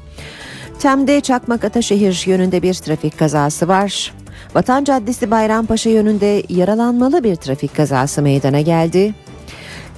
[0.80, 4.14] Tem'de Çakmak Ataşehir yönünde bir trafik kazası var.
[4.54, 9.14] Vatan Caddesi Bayrampaşa yönünde yaralanmalı bir trafik kazası meydana geldi.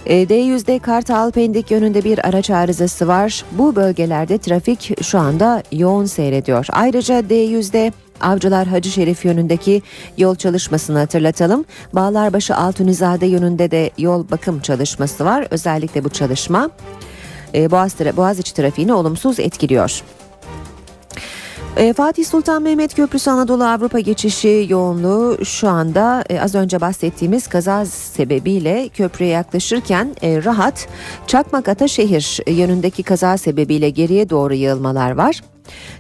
[0.07, 3.45] E, D100'de Kartal Pendik yönünde bir araç arızası var.
[3.53, 6.67] Bu bölgelerde trafik şu anda yoğun seyrediyor.
[6.71, 9.83] Ayrıca D100'de Avcılar Hacı Şerif yönündeki
[10.19, 11.65] yol çalışmasını hatırlatalım.
[11.93, 15.47] Bağlarbaşı Altunizade yönünde de yol bakım çalışması var.
[15.51, 16.71] Özellikle bu çalışma
[17.55, 20.03] e, Boğaz, Boğaziçi trafiğini olumsuz etkiliyor.
[21.77, 27.47] E, Fatih Sultan Mehmet Köprüsü Anadolu Avrupa geçişi yoğunluğu şu anda e, az önce bahsettiğimiz
[27.47, 30.89] kaza sebebiyle köprüye yaklaşırken e, rahat
[31.27, 35.41] Çakmak Ataşehir yönündeki kaza sebebiyle geriye doğru yığılmalar var.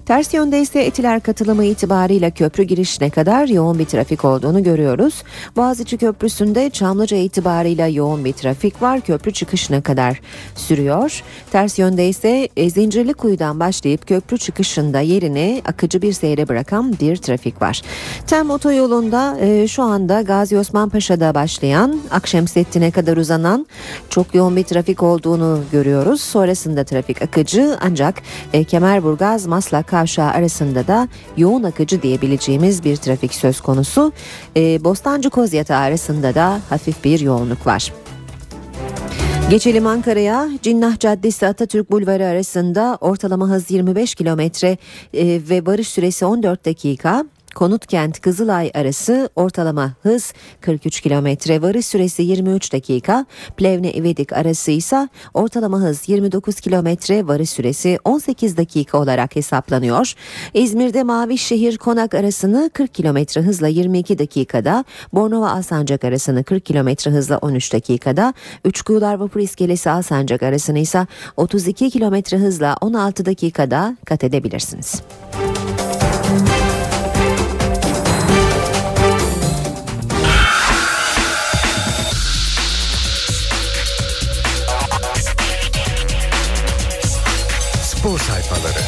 [0.06, 5.22] Ters yönde ise Etiler katılımı itibarıyla köprü girişine kadar yoğun bir trafik olduğunu görüyoruz.
[5.56, 9.00] Boğaziçi Köprüsü'nde Çamlıca itibarıyla yoğun bir trafik var.
[9.00, 10.20] Köprü çıkışına kadar
[10.56, 11.22] sürüyor.
[11.52, 17.62] Ters yönde ise e, Zincirlikuyu'dan başlayıp köprü çıkışında yerini akıcı bir seyre bırakan bir trafik
[17.62, 17.82] var.
[18.26, 23.66] Tem otoyolunda e, şu anda Gazi Osman Paşa'da başlayan Akşemsettin'e kadar uzanan
[24.10, 26.20] çok yoğun bir trafik olduğunu görüyoruz.
[26.20, 28.22] Sonrasında trafik akıcı ancak
[28.52, 34.12] e, Kemerburgaz Maslak kavşağı arasında da yoğun akıcı diyebileceğimiz bir trafik söz konusu.
[34.56, 37.92] E, Bostancı Kozyatağı arasında da hafif bir yoğunluk var.
[39.50, 40.48] Geçelim Ankara'ya.
[40.62, 44.78] Cinnah Caddesi Atatürk Bulvarı arasında ortalama hız 25 kilometre
[45.14, 47.24] e, ve varış süresi 14 dakika.
[47.54, 53.26] Konutkent Kızılay arası ortalama hız 43 kilometre varış süresi 23 dakika.
[53.56, 60.14] Plevne İvedik arası ise ortalama hız 29 kilometre varış süresi 18 dakika olarak hesaplanıyor.
[60.54, 67.38] İzmir'de Mavişehir Konak arasını 40 kilometre hızla 22 dakikada, Bornova Alsancak arasını 40 kilometre hızla
[67.38, 68.34] 13 dakikada,
[68.64, 75.02] Üçkuyular Vapur İskelesi Alsancak arasını ise 32 kilometre hızla 16 dakikada kat edebilirsiniz.
[88.02, 88.78] Spor sayfaları.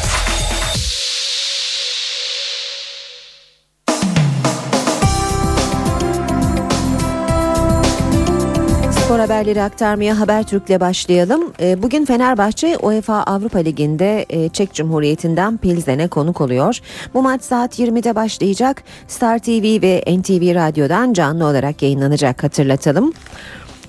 [8.91, 11.53] Spor haberleri aktarmaya Habertürk'le başlayalım.
[11.59, 16.79] Ee, bugün Fenerbahçe UEFA Avrupa Ligi'nde e, Çek Cumhuriyeti'nden Pilsen'e konuk oluyor.
[17.13, 18.83] Bu maç saat 20'de başlayacak.
[19.07, 23.13] Star TV ve NTV Radyo'dan canlı olarak yayınlanacak hatırlatalım.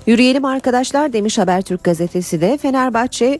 [0.05, 3.39] Yürüyelim arkadaşlar demiş Habertürk gazetesi de Fenerbahçe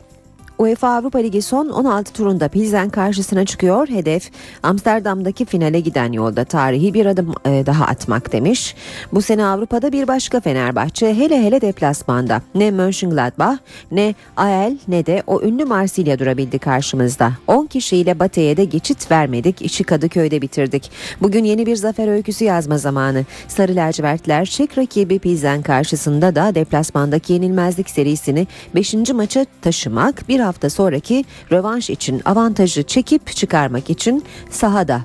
[0.58, 3.88] UEFA Avrupa Ligi son 16 turunda Pilsen karşısına çıkıyor.
[3.88, 4.30] Hedef
[4.62, 8.74] Amsterdam'daki finale giden yolda tarihi bir adım e, daha atmak demiş.
[9.12, 12.42] Bu sene Avrupa'da bir başka Fenerbahçe hele hele deplasmanda.
[12.54, 13.58] Ne Mönchengladbach
[13.92, 17.32] ne AEL ne de o ünlü Marsilya durabildi karşımızda.
[17.46, 19.62] 10 kişiyle Bate'ye de geçit vermedik.
[19.62, 20.90] İşi Kadıköy'de bitirdik.
[21.22, 23.24] Bugün yeni bir zafer öyküsü yazma zamanı.
[23.48, 28.94] Sarı lacivertler Çek rakibi Pilsen karşısında da deplasmandaki yenilmezlik serisini 5.
[28.94, 35.04] maça taşımak bir hafta sonraki rövanş için avantajı çekip çıkarmak için sahada.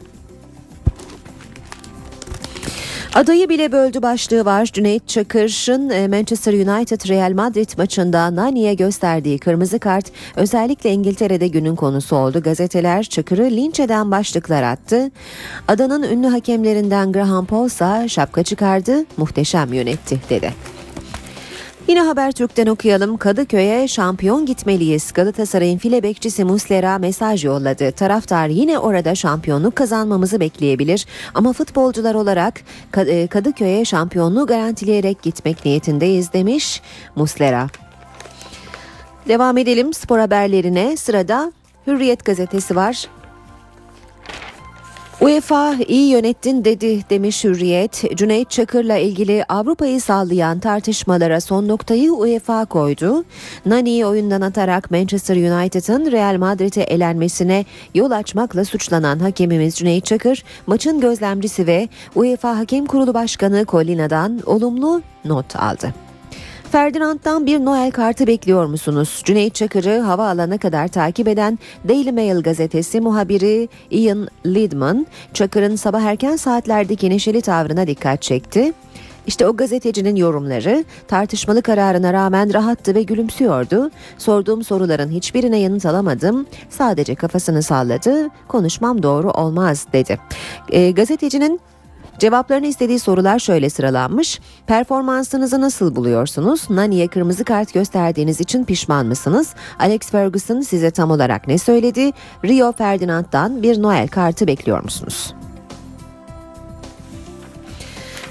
[3.13, 4.65] Adayı bile böldü başlığı var.
[4.65, 11.75] Cüneyt Çakır'ın e, Manchester United Real Madrid maçında Nani'ye gösterdiği kırmızı kart özellikle İngiltere'de günün
[11.75, 12.41] konusu oldu.
[12.41, 15.11] Gazeteler Çakır'ı linç eden başlıklar attı.
[15.67, 20.53] Adanın ünlü hakemlerinden Graham Paul ise şapka çıkardı, muhteşem yönetti dedi.
[21.87, 23.17] Yine Habertürk'ten okuyalım.
[23.17, 25.11] Kadıköy'e şampiyon gitmeliyiz.
[25.13, 27.91] Galatasaray'ın file bekçisi Muslera mesaj yolladı.
[27.91, 31.05] Taraftar yine orada şampiyonluk kazanmamızı bekleyebilir.
[31.33, 32.61] Ama futbolcular olarak
[32.97, 36.81] e, Kadıköy'e şampiyonluğu garantileyerek gitmek niyetindeyiz demiş
[37.15, 37.67] Muslera.
[39.27, 40.97] Devam edelim spor haberlerine.
[40.97, 41.51] Sırada
[41.87, 43.07] Hürriyet gazetesi var.
[45.21, 48.03] UEFA iyi yönettin dedi demiş Hürriyet.
[48.15, 53.23] Cüneyt Çakır'la ilgili Avrupa'yı sallayan tartışmalara son noktayı UEFA koydu.
[53.65, 60.99] Nani'yi oyundan atarak Manchester United'ın Real Madrid'e elenmesine yol açmakla suçlanan hakemimiz Cüneyt Çakır, maçın
[60.99, 65.93] gözlemcisi ve UEFA Hakem Kurulu Başkanı Colina'dan olumlu not aldı.
[66.73, 69.21] Ferdinand'dan bir Noel kartı bekliyor musunuz?
[69.25, 71.59] Cüneyt Çakır'ı havaalanına kadar takip eden
[71.89, 78.73] Daily Mail gazetesi muhabiri Ian Lidman, Çakır'ın sabah erken saatlerdeki neşeli tavrına dikkat çekti.
[79.27, 83.91] İşte o gazetecinin yorumları tartışmalı kararına rağmen rahattı ve gülümsüyordu.
[84.17, 86.45] Sorduğum soruların hiçbirine yanıt alamadım.
[86.69, 88.29] Sadece kafasını salladı.
[88.47, 90.19] Konuşmam doğru olmaz dedi.
[90.69, 91.59] E, gazetecinin
[92.19, 94.39] Cevaplarını istediği sorular şöyle sıralanmış.
[94.67, 96.69] Performansınızı nasıl buluyorsunuz?
[96.69, 99.53] Nani'ye kırmızı kart gösterdiğiniz için pişman mısınız?
[99.79, 102.11] Alex Ferguson size tam olarak ne söyledi?
[102.45, 105.33] Rio Ferdinand'dan bir Noel kartı bekliyor musunuz?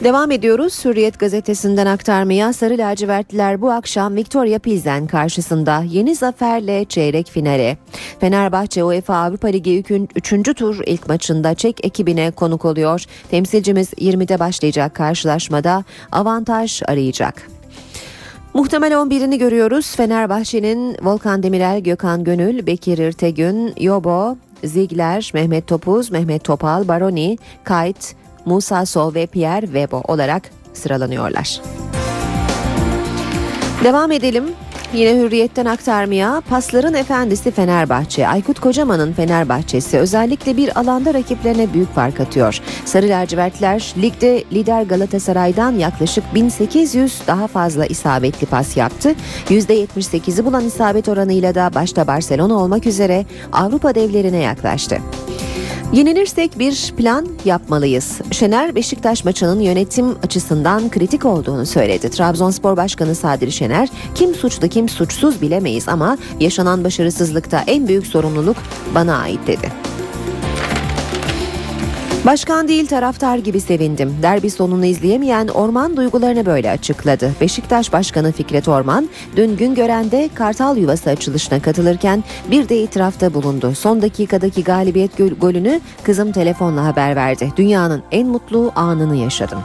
[0.05, 0.85] Devam ediyoruz.
[0.85, 7.77] Hürriyet gazetesinden aktarmaya Sarı lacivertliler bu akşam Victoria Pilsen karşısında yeni zaferle çeyrek finale.
[8.21, 9.85] Fenerbahçe UEFA Avrupa Ligi
[10.17, 10.57] 3.
[10.57, 13.05] tur ilk maçında Çek ekibine konuk oluyor.
[13.31, 17.49] Temsilcimiz 20'de başlayacak karşılaşmada avantaj arayacak.
[18.55, 19.97] Muhtemel 11'ini görüyoruz.
[19.97, 28.15] Fenerbahçe'nin Volkan Demirel, Gökhan Gönül, Bekir İrtegün, Yobo, Zigler, Mehmet Topuz, Mehmet Topal, Baroni, Kayt,
[28.45, 31.61] Musa Sol ve Pierre Webo olarak sıralanıyorlar.
[33.85, 34.45] Devam edelim.
[34.95, 38.29] Yine hürriyetten aktarmaya pasların efendisi Fenerbahçe.
[38.29, 42.61] Aykut Kocaman'ın Fenerbahçesi özellikle bir alanda rakiplerine büyük fark atıyor.
[42.85, 49.15] Sarı lacivertler ligde lider Galatasaray'dan yaklaşık 1800 daha fazla isabetli pas yaptı.
[49.49, 54.99] %78'i bulan isabet oranıyla da başta Barcelona olmak üzere Avrupa devlerine yaklaştı.
[55.93, 58.21] Yenilirsek bir plan yapmalıyız.
[58.31, 62.11] Şener Beşiktaş maçının yönetim açısından kritik olduğunu söyledi.
[62.11, 68.57] Trabzonspor Başkanı Sadri Şener, kim suçlu kim suçsuz bilemeyiz ama yaşanan başarısızlıkta en büyük sorumluluk
[68.95, 69.73] bana ait dedi.
[72.27, 74.17] Başkan değil taraftar gibi sevindim.
[74.23, 77.33] Derbi sonunu izleyemeyen Orman duygularını böyle açıkladı.
[77.41, 83.75] Beşiktaş Başkanı Fikret Orman dün Güngören'de Kartal Yuvası açılışına katılırken bir de itirafta bulundu.
[83.75, 87.53] Son dakikadaki galibiyet golünü kızım telefonla haber verdi.
[87.57, 89.59] Dünyanın en mutlu anını yaşadım.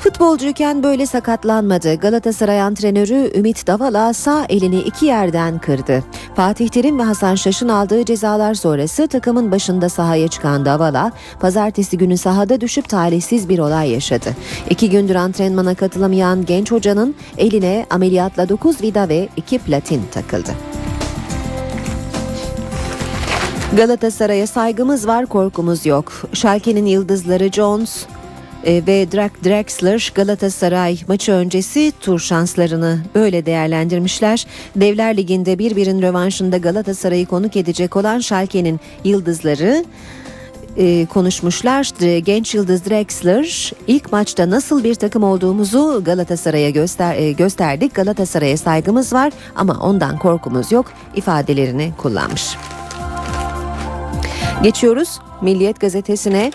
[0.00, 1.94] Futbolcuyken böyle sakatlanmadı.
[1.94, 6.04] Galatasaray antrenörü Ümit Davala sağ elini iki yerden kırdı.
[6.36, 12.16] Fatih Terim ve Hasan Şaş'ın aldığı cezalar sonrası takımın başında sahaya çıkan Davala, pazartesi günü
[12.16, 14.36] sahada düşüp talihsiz bir olay yaşadı.
[14.70, 20.50] İki gündür antrenmana katılamayan genç hocanın eline ameliyatla 9 vida ve 2 platin takıldı.
[23.76, 26.12] Galatasaray'a saygımız var, korkumuz yok.
[26.32, 28.06] Schalke'nin yıldızları Jones,
[28.64, 34.46] e, ve Drak Drexler Galatasaray maçı öncesi tur şanslarını böyle değerlendirmişler.
[34.76, 39.84] Devler Ligi'nde birbirinin rövanşında Galatasaray'ı konuk edecek olan Schalke'nin yıldızları
[40.76, 41.90] e, konuşmuşlar.
[42.18, 47.94] Genç yıldız Drexler ilk maçta nasıl bir takım olduğumuzu Galatasaray'a göster e, gösterdik.
[47.94, 52.56] Galatasaray'a saygımız var ama ondan korkumuz yok ifadelerini kullanmış.
[54.62, 56.52] Geçiyoruz Milliyet gazetesine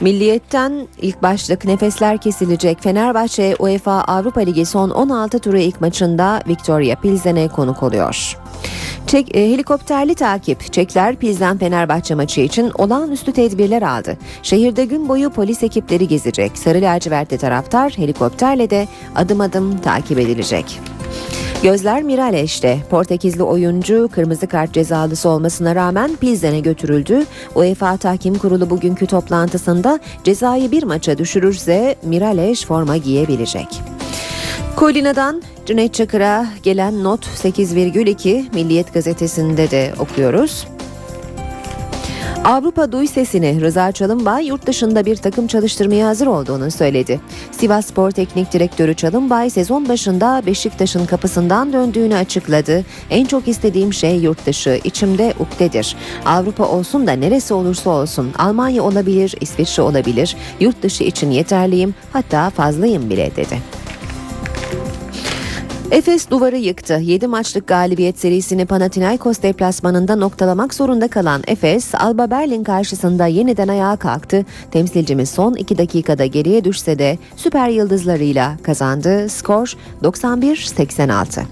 [0.00, 2.82] Milliyetten ilk başlık nefesler kesilecek.
[2.82, 8.38] Fenerbahçe UEFA Avrupa Ligi son 16 turu ilk maçında Victoria Pilsen'e konuk oluyor.
[9.06, 10.72] Çek, e, helikopterli takip.
[10.72, 14.18] Çekler Pilsen Fenerbahçe maçı için olağanüstü tedbirler aldı.
[14.42, 16.58] Şehirde gün boyu polis ekipleri gezecek.
[16.58, 20.80] Sarı lacivertli taraftar helikopterle de adım adım takip edilecek.
[21.62, 22.78] Gözler Mirales'te.
[22.90, 27.24] Portekizli oyuncu kırmızı kart cezalısı olmasına rağmen Pilsen'e götürüldü.
[27.54, 33.68] UEFA Tahkim Kurulu bugünkü toplantısında cezayı bir maça düşürürse Mirales forma giyebilecek.
[34.76, 40.66] Kolina'dan Cüneyt Çakır'a gelen not 8,2 Milliyet gazetesinde de okuyoruz.
[42.44, 47.20] Avrupa Duy Sesi'ni Rıza Çalınbay yurt dışında bir takım çalıştırmaya hazır olduğunu söyledi.
[47.50, 52.84] Sivas Spor Teknik Direktörü Çalınbay sezon başında Beşiktaş'ın kapısından döndüğünü açıkladı.
[53.10, 55.96] En çok istediğim şey yurt dışı, içimde ukdedir.
[56.26, 60.36] Avrupa olsun da neresi olursa olsun Almanya olabilir, İsviçre olabilir.
[60.60, 63.81] Yurt dışı için yeterliyim hatta fazlayım bile dedi.
[65.92, 66.94] Efes duvarı yıktı.
[67.02, 73.96] 7 maçlık galibiyet serisini Panathinaikos deplasmanında noktalamak zorunda kalan Efes, Alba Berlin karşısında yeniden ayağa
[73.96, 74.44] kalktı.
[74.70, 79.28] Temsilcimiz son 2 dakikada geriye düşse de süper yıldızlarıyla kazandı.
[79.28, 81.42] Skor 91-86.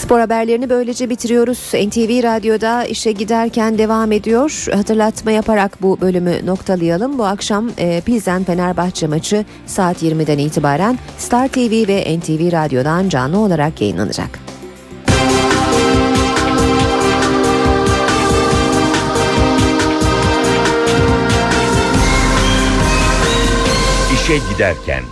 [0.00, 1.58] Spor haberlerini böylece bitiriyoruz.
[1.74, 4.66] NTV Radyo'da işe giderken devam ediyor.
[4.72, 7.18] Hatırlatma yaparak bu bölümü noktalayalım.
[7.18, 13.38] Bu akşam e, Pilsen Fenerbahçe maçı saat 20'den itibaren Star TV ve NTV Radyo'dan canlı
[13.38, 14.38] olarak yayınlanacak.
[24.14, 25.02] İşe giderken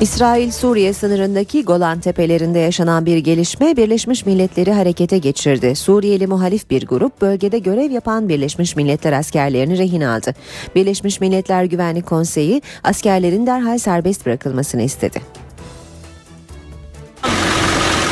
[0.00, 5.76] İsrail-Suriye sınırındaki Golan Tepelerinde yaşanan bir gelişme Birleşmiş Milletleri harekete geçirdi.
[5.76, 10.34] Suriyeli muhalif bir grup bölgede görev yapan Birleşmiş Milletler askerlerini rehin aldı.
[10.74, 15.20] Birleşmiş Milletler Güvenlik Konseyi askerlerin derhal serbest bırakılmasını istedi.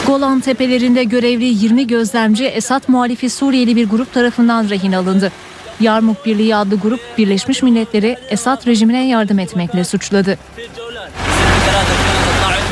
[0.07, 5.33] Golan Tepelerinde görevli 20 gözlemci Esad muhalifi Suriyeli bir grup tarafından rehin alındı.
[5.81, 10.39] Yarmuk Birliği adlı grup Birleşmiş Milletleri Esad rejimine yardım etmekle suçladı.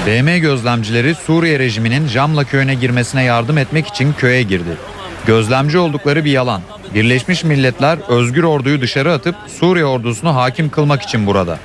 [0.07, 4.77] BM gözlemcileri Suriye rejiminin Camla köyüne girmesine yardım etmek için köye girdi.
[5.27, 6.63] Gözlemci oldukları bir yalan.
[6.95, 11.59] Birleşmiş Milletler özgür orduyu dışarı atıp Suriye ordusunu hakim kılmak için burada.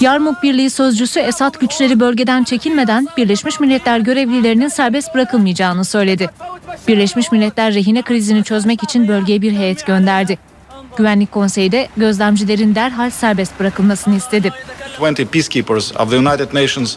[0.00, 6.30] Yarmuk Birliği sözcüsü Esad güçleri bölgeden çekilmeden Birleşmiş Milletler görevlilerinin serbest bırakılmayacağını söyledi.
[6.88, 10.38] Birleşmiş Milletler rehine krizini çözmek için bölgeye bir heyet gönderdi.
[11.00, 14.52] Güvenlik Konseyi de gözlemcilerin derhal serbest bırakılmasını istedi.
[15.00, 16.96] 20 peacekeepers of the United Nations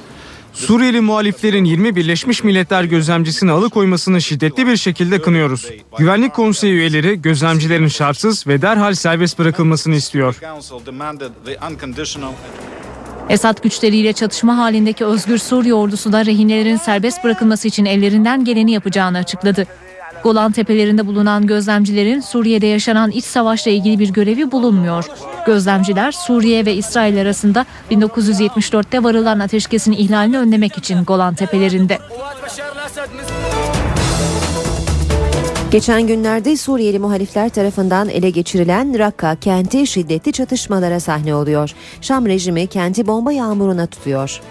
[0.53, 5.69] Suriyeli muhaliflerin 20 Birleşmiş Milletler gözlemcisini alıkoymasını şiddetli bir şekilde kınıyoruz.
[5.97, 10.39] Güvenlik Konseyi üyeleri gözlemcilerin şartsız ve derhal serbest bırakılmasını istiyor.
[13.29, 19.17] Esad güçleriyle çatışma halindeki Özgür Suriye ordusu da rehinelerin serbest bırakılması için ellerinden geleni yapacağını
[19.17, 19.67] açıkladı.
[20.23, 25.05] Golan Tepelerinde bulunan gözlemcilerin Suriye'de yaşanan iç savaşla ilgili bir görevi bulunmuyor.
[25.45, 31.99] Gözlemciler Suriye ve İsrail arasında 1974'te varılan ateşkesin ihlalini önlemek için Golan Tepelerinde.
[35.71, 41.73] Geçen günlerde Suriyeli muhalifler tarafından ele geçirilen Rakka kenti şiddetli çatışmalara sahne oluyor.
[42.01, 44.41] Şam rejimi kenti bomba yağmuruna tutuyor.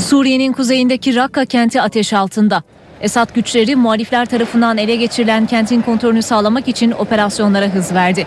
[0.00, 2.62] Suriye'nin kuzeyindeki Rakka kenti ateş altında.
[3.00, 8.26] Esad güçleri muhalifler tarafından ele geçirilen kentin kontrolünü sağlamak için operasyonlara hız verdi.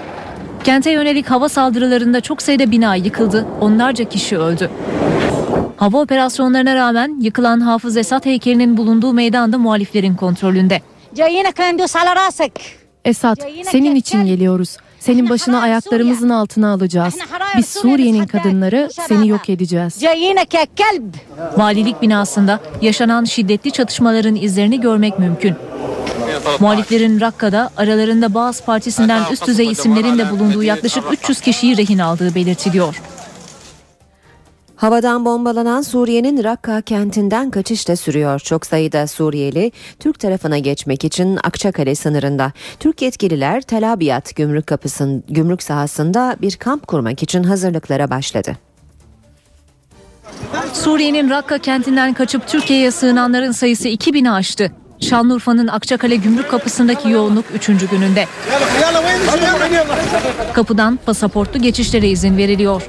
[0.63, 4.69] Kente yönelik hava saldırılarında çok sayıda bina yıkıldı, onlarca kişi öldü.
[5.77, 10.81] Hava operasyonlarına rağmen yıkılan Hafız Esad heykelinin bulunduğu meydan da muhaliflerin kontrolünde.
[13.05, 14.77] Esad, senin için geliyoruz.
[15.05, 17.15] Senin başını ayaklarımızın altına alacağız.
[17.57, 20.01] Biz Suriye'nin kadınları seni yok edeceğiz.
[21.57, 25.55] Valilik binasında yaşanan şiddetli çatışmaların izlerini görmek mümkün.
[26.59, 32.35] Muhaliflerin Rakka'da aralarında Bağız Partisi'nden üst düzey isimlerin de bulunduğu yaklaşık 300 kişiyi rehin aldığı
[32.35, 33.01] belirtiliyor.
[34.75, 38.39] Havadan bombalanan Suriye'nin Rakka kentinden kaçış da sürüyor.
[38.39, 42.51] Çok sayıda Suriyeli Türk tarafına geçmek için Akçakale sınırında.
[42.79, 48.57] Türk yetkililer Tel Abyad gümrük kapısının gümrük sahasında bir kamp kurmak için hazırlıklara başladı.
[50.73, 54.71] Suriye'nin Rakka kentinden kaçıp Türkiye'ye sığınanların sayısı 2000'i aştı.
[55.09, 57.65] Şanlıurfa'nın Akçakale gümrük kapısındaki yoğunluk 3.
[57.67, 58.25] gününde.
[60.53, 62.81] Kapıdan pasaportlu geçişlere izin veriliyor.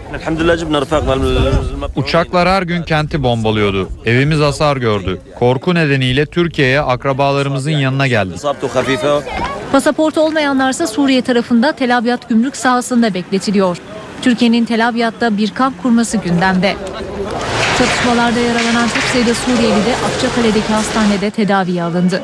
[1.97, 3.89] Uçaklar her gün kenti bombalıyordu.
[4.05, 5.21] Evimiz hasar gördü.
[5.39, 8.39] Korku nedeniyle Türkiye'ye akrabalarımızın yanına geldik.
[9.73, 13.77] Pasaport olmayanlarsa Suriye tarafında Tel Abyad gümrük sahasında bekletiliyor.
[14.23, 16.77] Türkiye'nin Tel Abyad'da bir kamp kurması gündemde.
[17.79, 22.23] Çatışmalarda yaralanan çok sayıda Suriyeli de Akçakale'deki hastanede tedaviye alındı.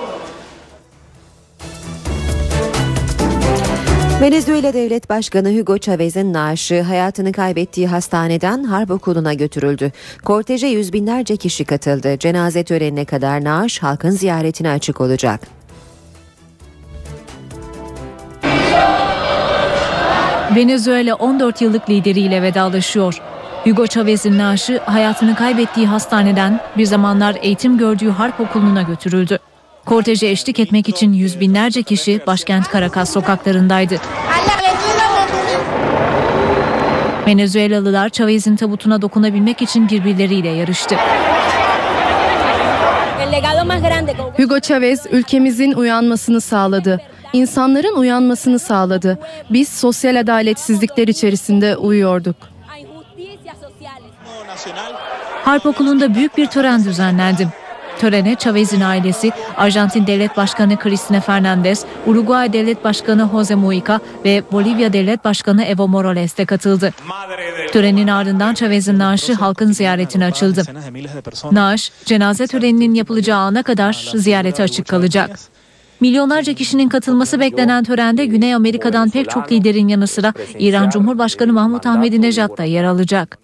[4.22, 9.93] Venezuela Devlet Başkanı Hugo Chavez'in naaşı hayatını kaybettiği hastaneden harp okuluna götürüldü.
[10.24, 12.18] Korteje yüz binlerce kişi katıldı.
[12.18, 15.40] Cenaze törenine kadar naaş halkın ziyaretine açık olacak.
[20.57, 23.23] Venezuela 14 yıllık lideriyle vedalaşıyor.
[23.65, 29.39] Hugo Chavez'in naaşı hayatını kaybettiği hastaneden bir zamanlar eğitim gördüğü harp okuluna götürüldü.
[29.87, 33.95] Korteje eşlik etmek için yüz binlerce kişi başkent Caracas sokaklarındaydı.
[37.27, 40.97] Venezuelalılar Chavez'in tabutuna dokunabilmek için birbirleriyle yarıştı.
[44.37, 47.01] Hugo Chavez ülkemizin uyanmasını sağladı.
[47.33, 49.18] İnsanların uyanmasını sağladı.
[49.51, 52.37] Biz sosyal adaletsizlikler içerisinde uyuyorduk.
[55.45, 57.49] Harp okulunda büyük bir tören düzenlendi.
[57.99, 64.93] Törene Chavez'in ailesi, Arjantin Devlet Başkanı Cristina Fernandez, Uruguay Devlet Başkanı Jose Mujica ve Bolivya
[64.93, 66.93] Devlet Başkanı Evo Morales de katıldı.
[67.72, 70.62] Törenin ardından Chavez'in naaşı halkın ziyaretine açıldı.
[71.53, 75.39] Naaş, cenaze töreninin yapılacağı ana kadar ziyarete açık kalacak.
[76.03, 81.87] Milyonlarca kişinin katılması beklenen törende Güney Amerika'dan pek çok liderin yanı sıra İran Cumhurbaşkanı Mahmut
[81.87, 83.39] Ahmadinejad da yer alacak.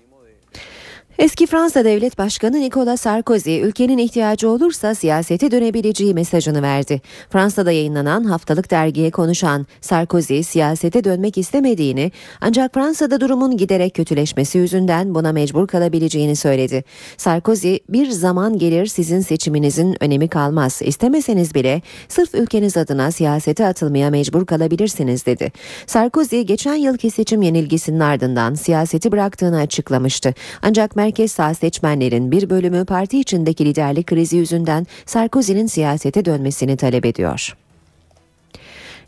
[1.18, 7.00] Eski Fransa Devlet Başkanı Nicolas Sarkozy ülkenin ihtiyacı olursa siyasete dönebileceği mesajını verdi.
[7.30, 15.14] Fransa'da yayınlanan haftalık dergiye konuşan Sarkozy siyasete dönmek istemediğini ancak Fransa'da durumun giderek kötüleşmesi yüzünden
[15.14, 16.84] buna mecbur kalabileceğini söyledi.
[17.16, 20.80] Sarkozy bir zaman gelir sizin seçiminizin önemi kalmaz.
[20.84, 25.52] İstemeseniz bile sırf ülkeniz adına siyasete atılmaya mecbur kalabilirsiniz dedi.
[25.86, 30.34] Sarkozy geçen yılki seçim yenilgisinin ardından siyaseti bıraktığını açıklamıştı.
[30.62, 37.06] Ancak merkez sağ seçmenlerin bir bölümü parti içindeki liderlik krizi yüzünden Sarkozy'nin siyasete dönmesini talep
[37.06, 37.56] ediyor.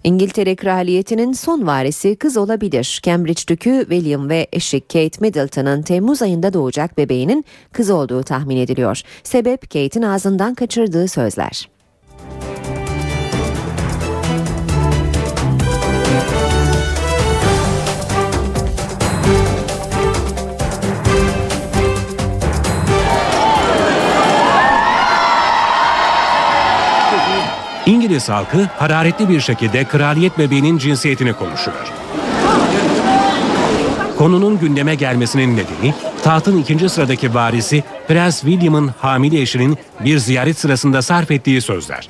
[0.04, 3.00] İngiltere Kraliyeti'nin son varisi kız olabilir.
[3.02, 9.02] Cambridge Dükü William ve eşi Kate Middleton'ın Temmuz ayında doğacak bebeğinin kız olduğu tahmin ediliyor.
[9.22, 11.68] Sebep Kate'in ağzından kaçırdığı sözler.
[28.10, 31.92] İngiliz halkı hararetli bir şekilde kraliyet bebeğinin cinsiyetini konuşuyor.
[34.18, 41.02] Konunun gündeme gelmesinin nedeni tahtın ikinci sıradaki varisi Prens William'ın hamile eşinin bir ziyaret sırasında
[41.02, 42.08] sarf ettiği sözler.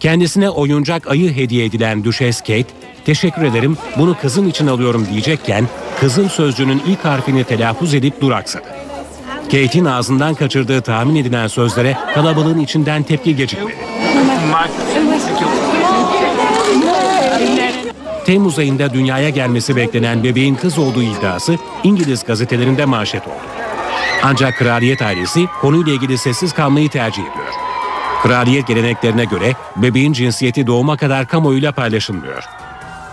[0.00, 2.66] Kendisine oyuncak ayı hediye edilen Düşes Kate,
[3.04, 5.68] teşekkür ederim bunu kızım için alıyorum diyecekken
[6.00, 8.66] kızın sözcüğünün ilk harfini telaffuz edip duraksadı.
[9.44, 13.76] Kate'in ağzından kaçırdığı tahmin edilen sözlere kalabalığın içinden tepki gecikmedi.
[18.32, 23.36] Temmuz ayında dünyaya gelmesi beklenen bebeğin kız olduğu iddiası İngiliz gazetelerinde manşet oldu.
[24.22, 27.52] Ancak kraliyet ailesi konuyla ilgili sessiz kalmayı tercih ediyor.
[28.22, 32.44] Kraliyet geleneklerine göre bebeğin cinsiyeti doğuma kadar kamuoyuyla paylaşılmıyor.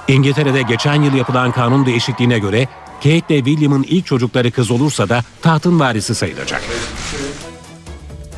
[0.08, 5.22] İngiltere'de geçen yıl yapılan kanun değişikliğine göre Kate ile William'ın ilk çocukları kız olursa da
[5.42, 6.62] tahtın varisi sayılacak.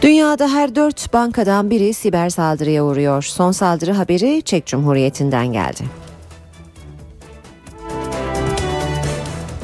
[0.02, 3.24] Dünyada her dört bankadan biri siber saldırıya uğruyor.
[3.24, 5.84] Son saldırı haberi Çek Cumhuriyeti'nden geldi.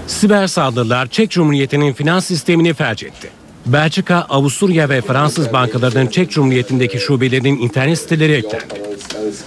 [0.08, 3.30] Siber saldırılar Çek Cumhuriyeti'nin finans sistemini felç etti.
[3.66, 8.82] Belçika, Avusturya ve Fransız bankalarının Çek Cumhuriyeti'ndeki şubelerinin internet siteleri eklendi.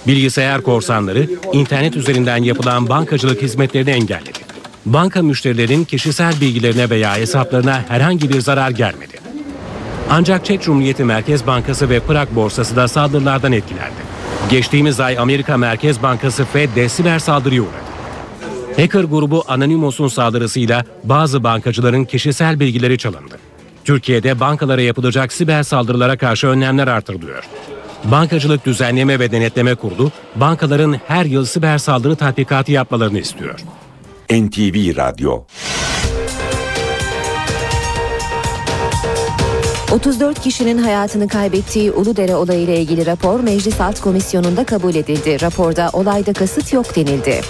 [0.07, 4.39] Bilgisayar korsanları internet üzerinden yapılan bankacılık hizmetlerini engelledi.
[4.85, 9.19] Banka müşterilerin kişisel bilgilerine veya hesaplarına herhangi bir zarar gelmedi.
[10.09, 14.01] Ancak Çek Cumhuriyeti Merkez Bankası ve Prag borsası da saldırılardan etkilendi.
[14.49, 17.90] Geçtiğimiz ay Amerika Merkez Bankası Fed de siber saldırıya uğradı.
[18.77, 23.35] Hacker grubu Anonymous'un saldırısıyla bazı bankacıların kişisel bilgileri çalındı.
[23.85, 27.43] Türkiye'de bankalara yapılacak siber saldırılara karşı önlemler artırılıyor.
[28.03, 33.59] Bankacılık Düzenleme ve Denetleme Kurulu bankaların her yıl siber saldırı tatbikatı yapmalarını istiyor.
[34.31, 35.43] NTV Radyo
[39.91, 45.41] 34 kişinin hayatını kaybettiği Uludere olayıyla ilgili rapor Meclis Alt Komisyonu'nda kabul edildi.
[45.41, 47.41] Raporda olayda kasıt yok denildi.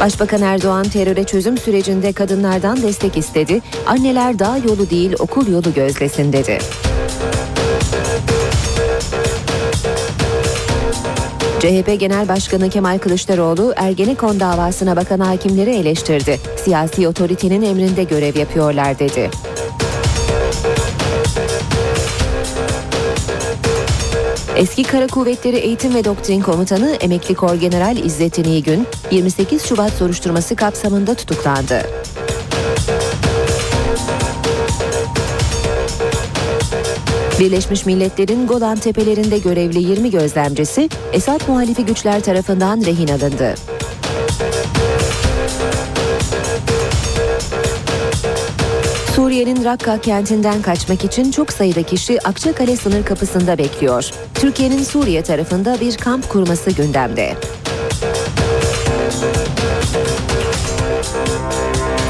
[0.00, 3.60] Başbakan Erdoğan teröre çözüm sürecinde kadınlardan destek istedi.
[3.86, 6.58] Anneler dağ yolu değil okul yolu gözlesin dedi.
[11.60, 16.40] CHP Genel Başkanı Kemal Kılıçdaroğlu Ergenekon davasına bakan hakimleri eleştirdi.
[16.64, 19.30] Siyasi otoritenin emrinde görev yapıyorlar dedi.
[24.58, 31.14] Eski Kara Kuvvetleri Eğitim ve Doktrin Komutanı Emekli Korgeneral İzzettin İyigün 28 Şubat soruşturması kapsamında
[31.14, 31.82] tutuklandı.
[37.40, 43.54] Birleşmiş Milletler'in Golan Tepelerinde görevli 20 gözlemcisi Esad muhalifi güçler tarafından rehin alındı.
[49.38, 54.10] Suriye'nin Rakka kentinden kaçmak için çok sayıda kişi Akçakale sınır kapısında bekliyor.
[54.34, 57.34] Türkiye'nin Suriye tarafında bir kamp kurması gündemde.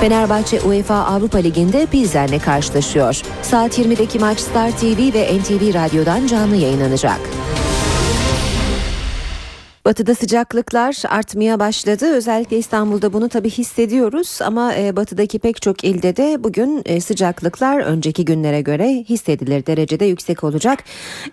[0.01, 3.22] Fenerbahçe UEFA Avrupa Ligi'nde Pilsen'le karşılaşıyor.
[3.43, 7.20] Saat 20'deki maç Star TV ve NTV Radyo'dan canlı yayınlanacak.
[9.85, 12.14] Batıda sıcaklıklar artmaya başladı.
[12.14, 17.81] Özellikle İstanbul'da bunu tabii hissediyoruz ama e, batıdaki pek çok ilde de bugün e, sıcaklıklar
[17.81, 20.85] önceki günlere göre hissedilir derecede yüksek olacak.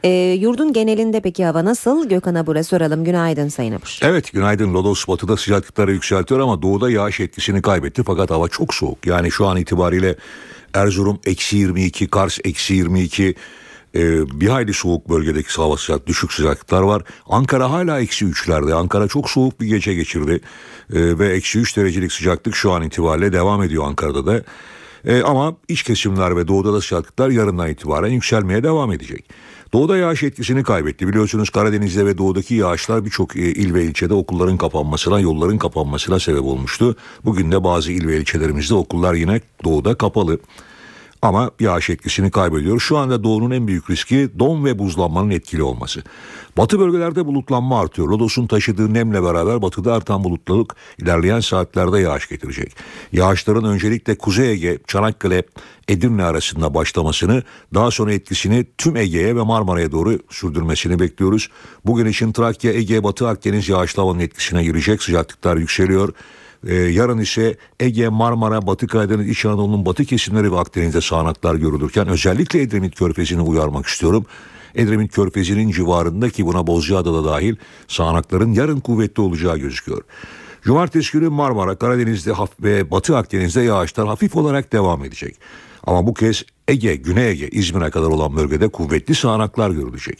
[0.04, 2.10] E, yurdun genelinde peki hava nasıl?
[2.10, 3.04] Gökhan Abur'a soralım.
[3.04, 4.00] Günaydın Sayın Abur.
[4.02, 9.06] Evet günaydın Lodos batıda sıcaklıkları yükseltiyor ama doğuda yağış etkisini kaybetti fakat hava çok soğuk.
[9.06, 10.16] Yani şu an itibariyle
[10.74, 13.36] Erzurum eksi 22, Kars eksi 22,
[13.96, 17.04] ee, bir hayli soğuk bölgedeki hava sıcak, düşük sıcaklıklar var.
[17.30, 18.74] Ankara hala eksi üçlerde.
[18.74, 20.41] Ankara çok soğuk bir gece geçirdi.
[20.93, 24.43] Ee, ve eksi üç derecelik sıcaklık şu an itibariyle devam ediyor Ankara'da da.
[25.06, 29.30] Ee, ama iç kesimler ve doğuda da sıcaklıklar yarından itibaren yükselmeye devam edecek.
[29.74, 31.08] Doğuda yağış etkisini kaybetti.
[31.08, 36.43] Biliyorsunuz Karadeniz'de ve doğudaki yağışlar birçok e, il ve ilçede okulların kapanmasına, yolların kapanmasına sebep
[36.43, 36.96] olmuştu.
[37.26, 40.39] Bugün de bazı il ve ilçelerimizde okullar yine doğuda kapalı.
[41.26, 42.80] Ama yağış etkisini kaybediyor.
[42.80, 46.03] Şu anda doğunun en büyük riski don ve buzlanmanın etkili olması.
[46.57, 48.07] Batı bölgelerde bulutlanma artıyor.
[48.07, 52.76] Lodos'un taşıdığı nemle beraber batıda artan bulutluluk ilerleyen saatlerde yağış getirecek.
[53.11, 55.43] Yağışların öncelikle Kuzey Ege, Çanakkale,
[55.88, 61.49] Edirne arasında başlamasını daha sonra etkisini tüm Ege'ye ve Marmara'ya doğru sürdürmesini bekliyoruz.
[61.86, 65.03] Bugün için Trakya, Ege, Batı Akdeniz yağışlı havanın etkisine girecek.
[65.03, 66.13] Sıcaklıklar yükseliyor.
[66.66, 72.07] Ee, yarın ise Ege, Marmara, Batı Karadeniz, İç Anadolu'nun batı kesimleri ve Akdeniz'de sağanaklar görülürken
[72.07, 74.26] özellikle Edremit Körfezi'ni uyarmak istiyorum.
[74.76, 77.55] Edremit Körfezi'nin civarında ki buna Bozcaada'da dahil
[77.88, 80.01] sağanakların yarın kuvvetli olacağı gözüküyor.
[80.61, 85.36] Cumartesi günü Marmara, Karadeniz'de ve Batı Akdeniz'de yağışlar hafif olarak devam edecek.
[85.84, 90.20] Ama bu kez Ege, Güney Ege, İzmir'e kadar olan bölgede kuvvetli sağanaklar görülecek.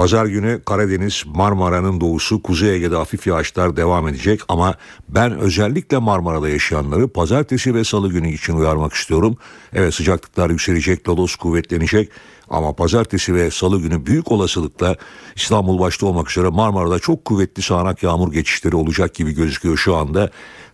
[0.00, 4.74] Pazar günü Karadeniz, Marmara'nın doğusu, Kuzey Ege'de hafif yağışlar devam edecek ama
[5.08, 9.36] ben özellikle Marmara'da yaşayanları pazartesi ve salı günü için uyarmak istiyorum.
[9.72, 12.10] Evet sıcaklıklar yükselecek, lodos kuvvetlenecek
[12.50, 14.96] ama pazartesi ve salı günü büyük olasılıkla
[15.36, 20.30] İstanbul başta olmak üzere Marmara'da çok kuvvetli sağanak yağmur geçişleri olacak gibi gözüküyor şu anda.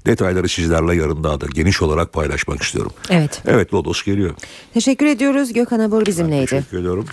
[0.07, 2.93] Detayları sizlerle yarın daha da geniş olarak paylaşmak istiyorum.
[3.11, 3.43] Evet.
[3.47, 4.35] Evet Lodos geliyor.
[4.75, 5.53] Teşekkür ediyoruz.
[5.53, 6.47] Gökhan Abur bizimleydi.
[6.47, 7.07] Teşekkür ediyorum.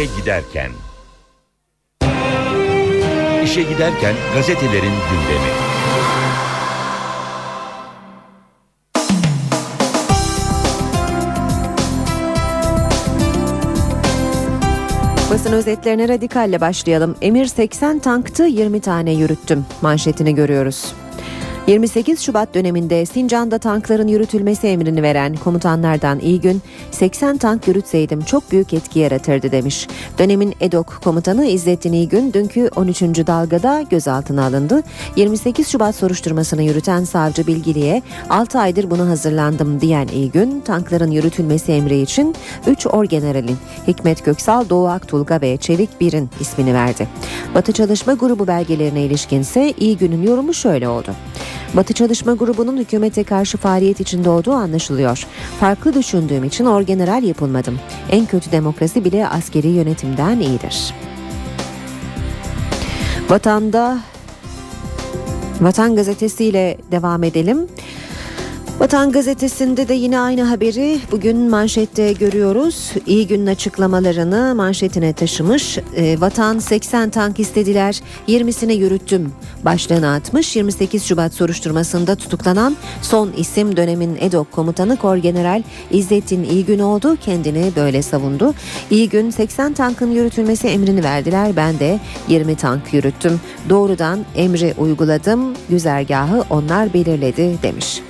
[0.00, 0.70] İşe giderken.
[3.44, 5.50] İşe giderken gazetelerin gündemi.
[15.30, 17.16] Basın özetlerine radikalle başlayalım.
[17.22, 20.94] Emir 80 tanktı 20 tane yürüttüm manşetini görüyoruz.
[21.66, 28.52] 28 Şubat döneminde Sincan'da tankların yürütülmesi emrini veren komutanlardan iyi gün 80 tank yürütseydim çok
[28.52, 29.88] büyük etki yaratırdı demiş.
[30.18, 33.02] Dönemin EDOK komutanı İzzettin İyigün dünkü 13.
[33.02, 34.82] dalgada gözaltına alındı.
[35.16, 42.00] 28 Şubat soruşturmasını yürüten savcı Bilgili'ye 6 aydır bunu hazırlandım diyen İyigün tankların yürütülmesi emri
[42.00, 42.34] için
[42.66, 43.56] 3 orgeneralin
[43.88, 47.08] Hikmet Köksal, Doğu Aktulga ve Çevik Bir'in ismini verdi.
[47.54, 51.10] Batı Çalışma Grubu belgelerine ilişkinse İyigün'ün yorumu şöyle oldu.
[51.74, 55.26] Batı Çalışma Grubu'nun hükümete karşı faaliyet içinde olduğu anlaşılıyor.
[55.60, 57.80] Farklı düşündüğüm için orgeneral yapılmadım.
[58.10, 60.94] En kötü demokrasi bile askeri yönetimden iyidir.
[63.30, 63.98] Vatanda
[65.60, 67.66] Vatan gazetesiyle devam edelim.
[68.80, 72.92] Vatan gazetesinde de yine aynı haberi bugün manşette görüyoruz.
[73.06, 75.78] İyi günün açıklamalarını manşetine taşımış.
[75.96, 79.32] E, Vatan 80 tank istediler 20'sine yürüttüm
[79.64, 80.56] başlığını atmış.
[80.56, 87.16] 28 Şubat soruşturmasında tutuklanan son isim dönemin EDOK komutanı Korgeneral İzzettin İyigün oldu.
[87.16, 88.54] Kendini böyle savundu.
[88.90, 91.56] İyigün 80 tankın yürütülmesi emrini verdiler.
[91.56, 93.40] Ben de 20 tank yürüttüm.
[93.68, 95.54] Doğrudan emri uyguladım.
[95.68, 98.02] Güzergahı onlar belirledi demiş.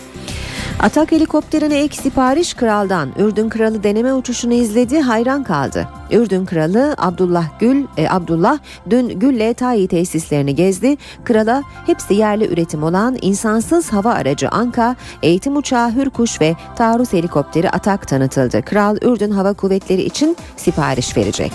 [0.82, 3.08] Atak helikopterine ek sipariş kraldan.
[3.18, 5.88] Ürdün kralı deneme uçuşunu izledi, hayran kaldı.
[6.10, 8.58] Ürdün kralı Abdullah Gül, e, Abdullah
[8.90, 10.96] dün Gül'le Tayi tesislerini gezdi.
[11.24, 17.70] Krala hepsi yerli üretim olan insansız hava aracı Anka, eğitim uçağı Hürkuş ve taarruz helikopteri
[17.70, 18.62] Atak tanıtıldı.
[18.62, 21.52] Kral Ürdün Hava Kuvvetleri için sipariş verecek.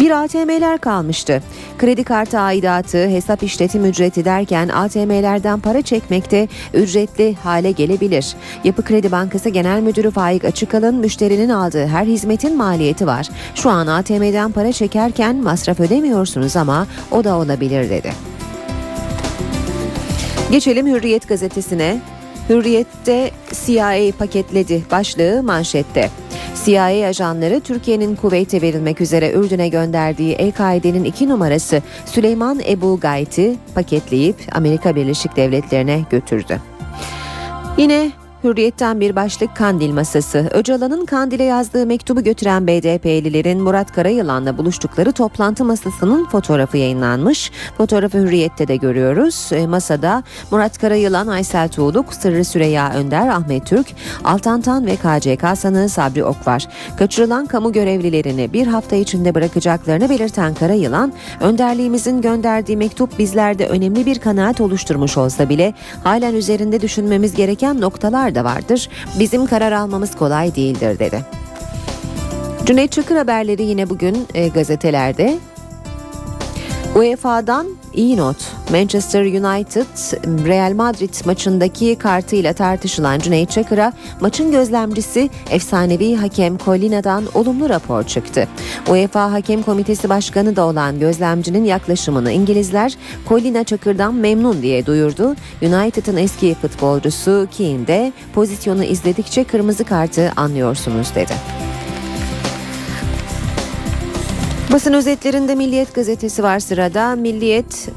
[0.00, 1.42] Bir ATM'ler kalmıştı.
[1.78, 8.36] Kredi kartı aidatı, hesap işletim ücreti derken ATM'lerden para çekmekte ücretli hale gelebilir.
[8.64, 13.28] Yapı Kredi Bankası Genel Müdürü Faik Açıkalın müşterinin aldığı her hizmetin maliyeti var.
[13.54, 18.12] Şu an ATM'den para çekerken masraf ödemiyorsunuz ama o da olabilir dedi.
[20.50, 22.00] Geçelim Hürriyet gazetesine.
[22.48, 23.30] Hürriyet'te
[23.66, 26.10] CIA paketledi başlığı manşette.
[26.64, 34.36] CIA ajanları Türkiye'nin Kuveyt'e verilmek üzere Ürdün'e gönderdiği El-Kaide'nin iki numarası Süleyman Ebu Gayt'i paketleyip
[34.52, 36.60] Amerika Birleşik Devletleri'ne götürdü.
[37.78, 38.12] Yine
[38.44, 40.48] Hürriyetten bir başlık Kandil masası.
[40.52, 47.52] Öcalan'ın Kandil'e yazdığı mektubu götüren BDP'lilerin Murat Karayılan'la buluştukları toplantı masasının fotoğrafı yayınlanmış.
[47.76, 49.50] Fotoğrafı Hürriyet'te de görüyoruz.
[49.52, 53.86] E, masada Murat Karayılan, Aysel Tuğluk, Sırrı Süreyya Önder, Ahmet Türk,
[54.24, 56.66] Altantan ve KCK sanığı Sabri Ok var.
[56.98, 64.18] Kaçırılan kamu görevlilerini bir hafta içinde bırakacaklarını belirten Karayılan, önderliğimizin gönderdiği mektup bizlerde önemli bir
[64.18, 65.74] kanaat oluşturmuş olsa bile
[66.04, 68.88] halen üzerinde düşünmemiz gereken noktalar da vardır.
[69.18, 71.24] Bizim karar almamız kolay değildir dedi.
[72.66, 75.38] Cüneyt Çakır haberleri yine bugün e, gazetelerde.
[76.96, 78.36] UEFA'dan iyi not.
[78.70, 79.86] Manchester United
[80.46, 88.48] Real Madrid maçındaki kartıyla tartışılan Cüneyt Çakır'a maçın gözlemcisi efsanevi hakem Colina'dan olumlu rapor çıktı.
[88.88, 92.96] UEFA Hakem Komitesi Başkanı da olan gözlemcinin yaklaşımını İngilizler
[93.28, 95.34] Colina Çakır'dan memnun diye duyurdu.
[95.62, 101.32] United'ın eski futbolcusu Keane de pozisyonu izledikçe kırmızı kartı anlıyorsunuz dedi.
[104.72, 107.16] Basın özetlerinde Milliyet gazetesi var sırada.
[107.16, 107.88] Milliyet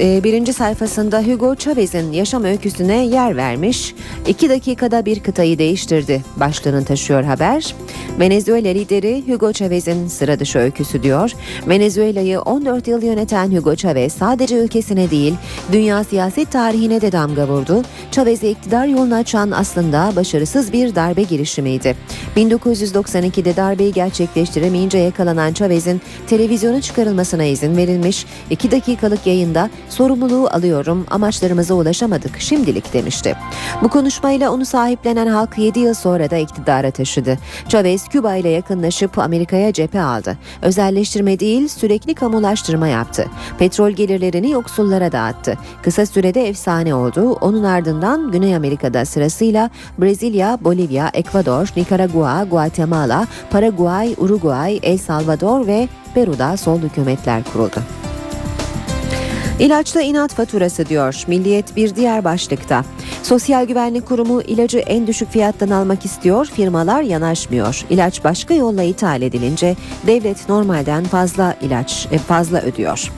[0.00, 3.94] e, birinci sayfasında Hugo Chavez'in yaşam öyküsüne yer vermiş.
[4.26, 6.22] İki dakikada bir kıtayı değiştirdi.
[6.36, 7.74] Başlığını taşıyor haber.
[8.20, 11.32] Venezuela lideri Hugo Chavez'in sıra dışı öyküsü diyor.
[11.68, 15.34] Venezuela'yı 14 yıl yöneten Hugo Chavez sadece ülkesine değil
[15.72, 17.82] dünya siyaset tarihine de damga vurdu.
[18.10, 21.96] Chavez'e iktidar yolunu açan aslında başarısız bir darbe girişimiydi.
[22.36, 28.26] 1992'de darbeyi gerçekleştiremeyince yakalanan Chavez'in televizyona çıkarılmasına izin verilmiş.
[28.50, 33.36] 2 dakikalık yayında sorumluluğu alıyorum amaçlarımıza ulaşamadık şimdilik demişti.
[33.82, 37.38] Bu konuşmayla onu sahiplenen halk 7 yıl sonra da iktidara taşıdı.
[37.68, 40.38] Chavez Küba ile yakınlaşıp Amerika'ya cephe aldı.
[40.62, 43.26] Özelleştirme değil sürekli kamulaştırma yaptı.
[43.58, 45.58] Petrol gelirlerini yoksullara dağıttı.
[45.82, 47.32] Kısa sürede efsane oldu.
[47.40, 55.88] Onun ardından Güney Amerika'da sırasıyla Brezilya, Bolivya, Ekvador, Nikaragua, Guatemala, Paraguay, Uruguay, El Salvador ve
[56.14, 57.80] Peru'da sol hükümetler kuruldu.
[59.60, 62.84] İlaçta inat faturası diyor Milliyet bir diğer başlıkta.
[63.22, 67.84] Sosyal Güvenlik Kurumu ilacı en düşük fiyattan almak istiyor, firmalar yanaşmıyor.
[67.90, 69.76] İlaç başka yolla ithal edilince
[70.06, 73.12] devlet normalden fazla ilaç e, fazla ödüyor.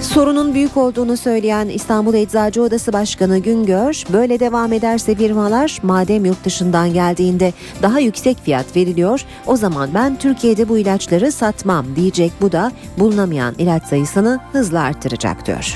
[0.00, 6.44] Sorunun büyük olduğunu söyleyen İstanbul Eczacı Odası Başkanı Güngör, böyle devam ederse firmalar madem yurt
[6.44, 7.52] dışından geldiğinde
[7.82, 13.54] daha yüksek fiyat veriliyor, o zaman ben Türkiye'de bu ilaçları satmam diyecek bu da bulunamayan
[13.58, 15.67] ilaç sayısını hızla artıracak diyor.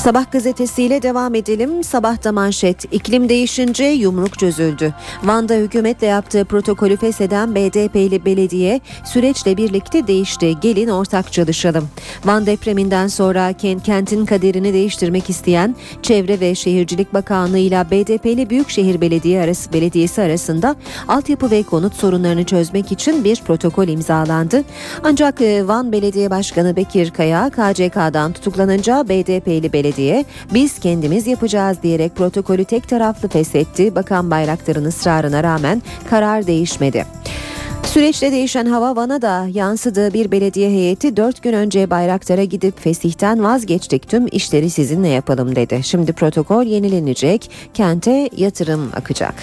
[0.00, 1.84] Sabah gazetesiyle devam edelim.
[1.84, 2.84] Sabahta manşet.
[2.92, 4.94] İklim değişince yumruk çözüldü.
[5.24, 10.54] Van'da hükümetle yaptığı protokolü fesheden BDP'li belediye süreçle birlikte değişti.
[10.60, 11.88] Gelin ortak çalışalım.
[12.24, 19.42] Van depreminden sonra kentin kaderini değiştirmek isteyen Çevre ve Şehircilik Bakanlığı ile BDP'li Büyükşehir Belediye
[19.42, 20.76] arası, Belediyesi arasında
[21.08, 24.64] altyapı ve konut sorunlarını çözmek için bir protokol imzalandı.
[25.04, 30.24] Ancak e, Van Belediye Başkanı Bekir Kaya KCK'dan tutuklanınca BDP'li belediye belediye
[30.54, 33.94] biz kendimiz yapacağız diyerek protokolü tek taraflı feshetti.
[33.94, 37.06] Bakan Bayraktar'ın ısrarına rağmen karar değişmedi.
[37.82, 43.44] Süreçte değişen hava Van'a da yansıdığı bir belediye heyeti 4 gün önce Bayraktar'a gidip fesihten
[43.44, 45.80] vazgeçtik tüm işleri sizinle yapalım dedi.
[45.82, 49.34] Şimdi protokol yenilenecek, kente yatırım akacak.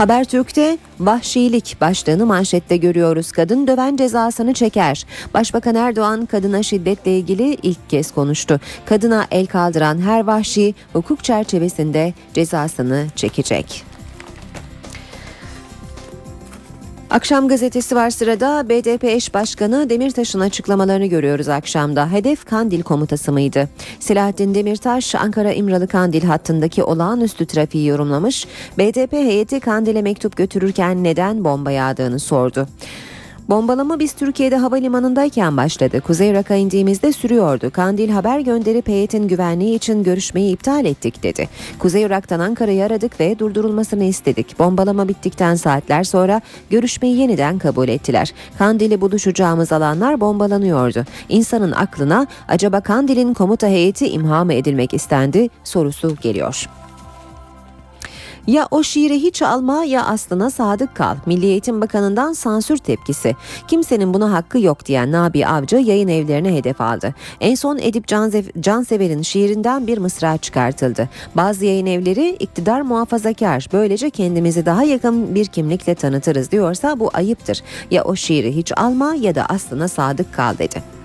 [0.00, 3.32] Habertürk'te vahşilik başlığını manşette görüyoruz.
[3.32, 5.06] Kadın döven cezasını çeker.
[5.34, 8.60] Başbakan Erdoğan kadına şiddetle ilgili ilk kez konuştu.
[8.86, 13.89] Kadına el kaldıran her vahşi hukuk çerçevesinde cezasını çekecek.
[17.10, 22.12] Akşam gazetesi var sırada BDP eş başkanı Demirtaş'ın açıklamalarını görüyoruz akşamda.
[22.12, 23.68] Hedef Kandil komutası mıydı?
[24.00, 28.46] Selahattin Demirtaş Ankara İmralı Kandil hattındaki olağanüstü trafiği yorumlamış.
[28.78, 32.66] BDP heyeti Kandil'e mektup götürürken neden bomba yağdığını sordu.
[33.48, 36.00] Bombalama biz Türkiye'de havalimanındayken başladı.
[36.00, 37.70] Kuzey Irak'a indiğimizde sürüyordu.
[37.70, 41.48] Kandil haber gönderip heyetin güvenliği için görüşmeyi iptal ettik dedi.
[41.78, 44.58] Kuzey Irak'tan Ankara'yı aradık ve durdurulmasını istedik.
[44.58, 48.32] Bombalama bittikten saatler sonra görüşmeyi yeniden kabul ettiler.
[48.58, 51.04] Kandil'i buluşacağımız alanlar bombalanıyordu.
[51.28, 56.79] İnsanın aklına acaba Kandil'in komuta heyeti imha mı edilmek istendi sorusu geliyor.
[58.46, 61.16] Ya o şiiri hiç alma ya aslına sadık kal.
[61.26, 63.36] Milli Eğitim Bakanı'ndan sansür tepkisi.
[63.68, 67.14] Kimsenin buna hakkı yok diyen Nabi Avcı yayın evlerine hedef aldı.
[67.40, 71.08] En son Edip Cansev- Cansever'in şiirinden bir mısra çıkartıldı.
[71.34, 73.66] Bazı yayın evleri iktidar muhafazakar.
[73.72, 77.62] Böylece kendimizi daha yakın bir kimlikle tanıtırız diyorsa bu ayıptır.
[77.90, 80.99] Ya o şiiri hiç alma ya da aslına sadık kal dedi.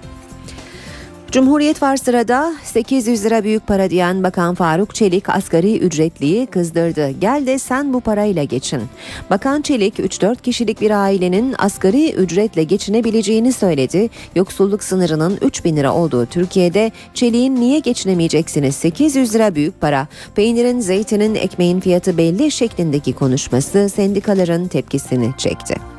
[1.31, 7.09] Cumhuriyet var sırada 800 lira büyük para diyen Bakan Faruk Çelik asgari ücretliyi kızdırdı.
[7.09, 8.81] Gel de sen bu parayla geçin.
[9.29, 14.09] Bakan Çelik 3-4 kişilik bir ailenin asgari ücretle geçinebileceğini söyledi.
[14.35, 20.07] Yoksulluk sınırının 3000 lira olduğu Türkiye'de Çelik'in niye geçinemeyeceksiniz 800 lira büyük para.
[20.35, 25.94] Peynirin, zeytinin, ekmeğin fiyatı belli şeklindeki konuşması sendikaların tepkisini çekti.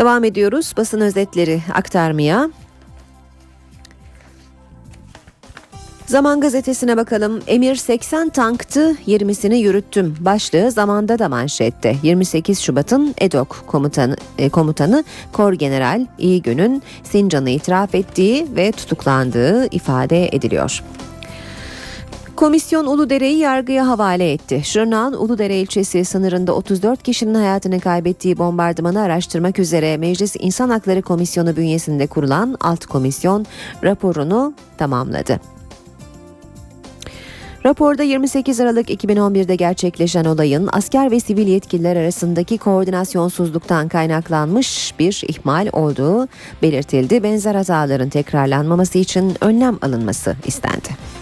[0.00, 2.50] Devam ediyoruz basın özetleri aktarmaya.
[6.06, 7.40] Zaman gazetesine bakalım.
[7.46, 10.16] Emir 80 tanktı 20'sini yürüttüm.
[10.20, 11.96] Başlığı zamanda da manşette.
[12.02, 20.28] 28 Şubat'ın EDOK komutanı, e, komutanı Kor General İyigün'ün Sincan'ı itiraf ettiği ve tutuklandığı ifade
[20.28, 20.82] ediliyor.
[22.40, 24.60] Komisyon Uludere'yi yargıya havale etti.
[24.64, 31.56] Şırnak'ın Uludere ilçesi sınırında 34 kişinin hayatını kaybettiği bombardımanı araştırmak üzere Meclis İnsan Hakları Komisyonu
[31.56, 33.46] bünyesinde kurulan alt komisyon
[33.84, 35.40] raporunu tamamladı.
[37.64, 45.68] Raporda 28 Aralık 2011'de gerçekleşen olayın asker ve sivil yetkililer arasındaki koordinasyonsuzluktan kaynaklanmış bir ihmal
[45.72, 46.28] olduğu
[46.62, 47.22] belirtildi.
[47.22, 51.19] Benzer hataların tekrarlanmaması için önlem alınması istendi.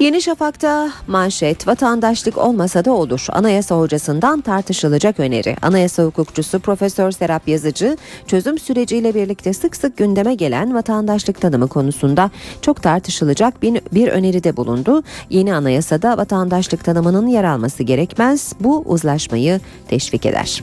[0.00, 3.26] Yeni Şafak'ta manşet vatandaşlık olmasa da olur.
[3.28, 5.56] Anayasa hocasından tartışılacak öneri.
[5.62, 12.30] Anayasa hukukçusu Profesör Serap Yazıcı çözüm süreciyle birlikte sık sık gündeme gelen vatandaşlık tanımı konusunda
[12.62, 15.02] çok tartışılacak bir, bir öneride bulundu.
[15.30, 18.52] Yeni anayasada vatandaşlık tanımının yer alması gerekmez.
[18.60, 20.62] Bu uzlaşmayı teşvik eder.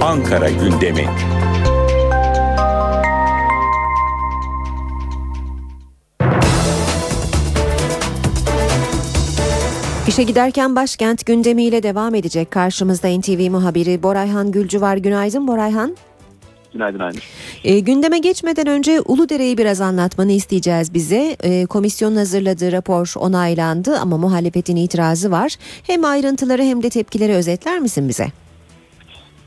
[0.00, 1.06] Ankara gündemi.
[10.08, 12.50] İşe giderken başkent gündemiyle devam edecek.
[12.50, 14.96] Karşımızda NTV muhabiri Borayhan Gülcü var.
[14.96, 15.96] Günaydın Borayhan.
[16.72, 17.22] Günaydın Aynur.
[17.64, 21.36] E, gündeme geçmeden önce Uludere'yi biraz anlatmanı isteyeceğiz bize.
[21.42, 25.56] E, komisyonun hazırladığı rapor onaylandı ama muhalefetin itirazı var.
[25.82, 28.26] Hem ayrıntıları hem de tepkileri özetler misin bize?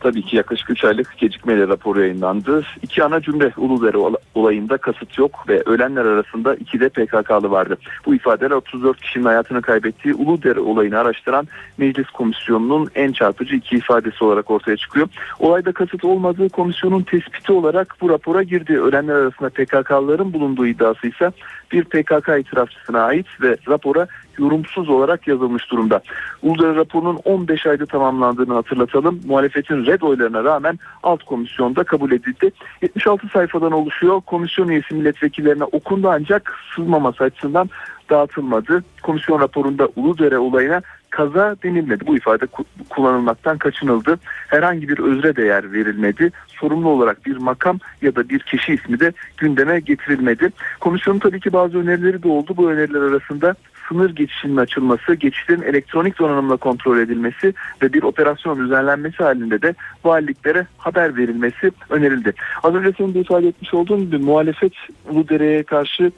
[0.04, 2.64] Tabii ki yaklaşık 3 aylık gecikmeyle rapor yayınlandı.
[2.82, 3.98] İki ana cümle Uludere
[4.36, 7.78] olayında kasıt yok ve ölenler arasında iki de PKK'lı vardı.
[8.06, 11.48] Bu ifadeler 34 kişinin hayatını kaybettiği Uludere olayını araştıran
[11.78, 15.08] Meclis Komisyonu'nun en çarpıcı iki ifadesi olarak ortaya çıkıyor.
[15.40, 18.80] Olayda kasıt olmadığı komisyonun tespiti olarak bu rapora girdi.
[18.80, 21.32] Ölenler arasında PKK'lıların bulunduğu iddiası ise
[21.74, 24.08] bir PKK itirafçısına ait ve rapora
[24.38, 26.02] yorumsuz olarak yazılmış durumda.
[26.42, 29.22] Uludere raporunun 15 ayda tamamlandığını hatırlatalım.
[29.26, 32.52] Muhalefetin red oylarına rağmen alt komisyonda kabul edildi.
[32.82, 34.22] 76 sayfadan oluşuyor.
[34.22, 37.70] Komisyon üyesi milletvekillerine okundu ancak sızmaması açısından
[38.10, 38.84] dağıtılmadı.
[39.02, 40.82] Komisyon raporunda Uludere olayına
[41.14, 42.08] kaza denilmedi.
[42.08, 42.46] Bu ifade
[42.90, 44.20] kullanılmaktan kaçınıldı.
[44.48, 46.32] Herhangi bir özre değer verilmedi.
[46.48, 50.50] Sorumlu olarak bir makam ya da bir kişi ismi de gündeme getirilmedi.
[50.80, 52.54] Komisyonun tabii ki bazı önerileri de oldu.
[52.58, 53.56] Bu öneriler arasında
[53.90, 60.68] sınır geçişinin açılması, geçişlerin elektronik donanımla kontrol edilmesi ve bir operasyon düzenlenmesi halinde de valiliklere
[60.78, 62.34] haber verilmesi önerildi.
[62.64, 64.74] Az önce senin de ifade etmiş olduğun gibi muhalefet
[65.10, 66.12] Uludere'ye karşı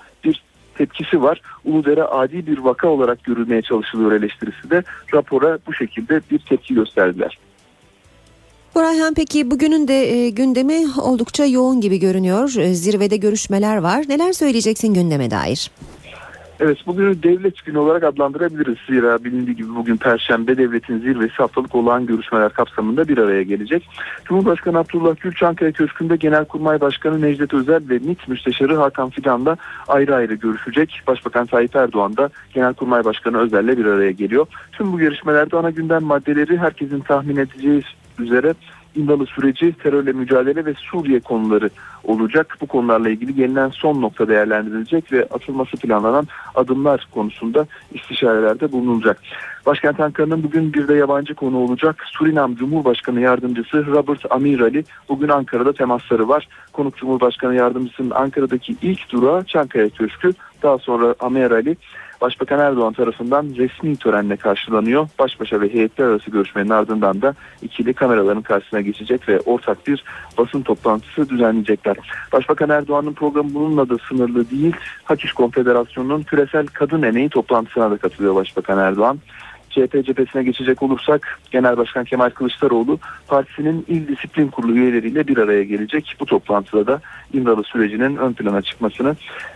[0.77, 1.41] tepkisi var.
[1.65, 7.37] Uludere adi bir vaka olarak görülmeye çalışılıyor eleştirisi de rapora bu şekilde bir tepki gösterdiler.
[8.75, 12.55] Burayhan peki bugünün de e, gündemi oldukça yoğun gibi görünüyor.
[12.59, 14.05] E, zirvede görüşmeler var.
[14.09, 15.71] Neler söyleyeceksin gündeme dair?
[16.59, 18.77] Evet bugünü devlet günü olarak adlandırabiliriz.
[18.87, 23.89] Zira bilindiği gibi bugün Perşembe devletin zirvesi haftalık olağan görüşmeler kapsamında bir araya gelecek.
[24.25, 30.15] Cumhurbaşkanı Abdullah Gül Çankaya Köşkü'nde Genelkurmay Başkanı Necdet Özel ve MİT Müsteşarı Hakan Fidan'la ayrı
[30.15, 31.01] ayrı görüşecek.
[31.07, 34.47] Başbakan Tayyip Erdoğan da Genelkurmay Başkanı Özel'le bir araya geliyor.
[34.71, 37.83] Tüm bu görüşmelerde ana gündem maddeleri herkesin tahmin edeceği
[38.19, 38.53] üzere
[38.95, 41.69] İmralı süreci, terörle mücadele ve Suriye konuları
[42.03, 42.57] olacak.
[42.61, 49.21] Bu konularla ilgili gelinen son nokta değerlendirilecek ve atılması planlanan adımlar konusunda istişarelerde bulunulacak.
[49.65, 52.03] Başkent Ankara'nın bugün bir de yabancı konu olacak.
[52.05, 56.47] Surinam Cumhurbaşkanı Yardımcısı Robert Amirali bugün Ankara'da temasları var.
[56.73, 60.31] Konuk Cumhurbaşkanı Yardımcısının Ankara'daki ilk durağı Çankaya Köşkü.
[60.63, 61.77] Daha sonra Amirali
[62.25, 65.07] Başbakan Erdoğan tarafından resmi törenle karşılanıyor.
[65.19, 70.03] Baş başa ve heyetler arası görüşmenin ardından da ikili kameraların karşısına geçecek ve ortak bir
[70.37, 71.97] basın toplantısı düzenleyecekler.
[72.33, 74.75] Başbakan Erdoğan'ın programı bununla da sınırlı değil.
[75.03, 79.19] Hakiş Konfederasyonu'nun küresel kadın emeği toplantısına da katılıyor Başbakan Erdoğan.
[79.75, 85.63] CHP cephesine geçecek olursak Genel Başkan Kemal Kılıçdaroğlu partisinin il disiplin kurulu üyeleriyle bir araya
[85.63, 86.15] gelecek.
[86.19, 87.01] Bu toplantıda da
[87.33, 89.15] İmralı sürecinin ön plana çıkmasını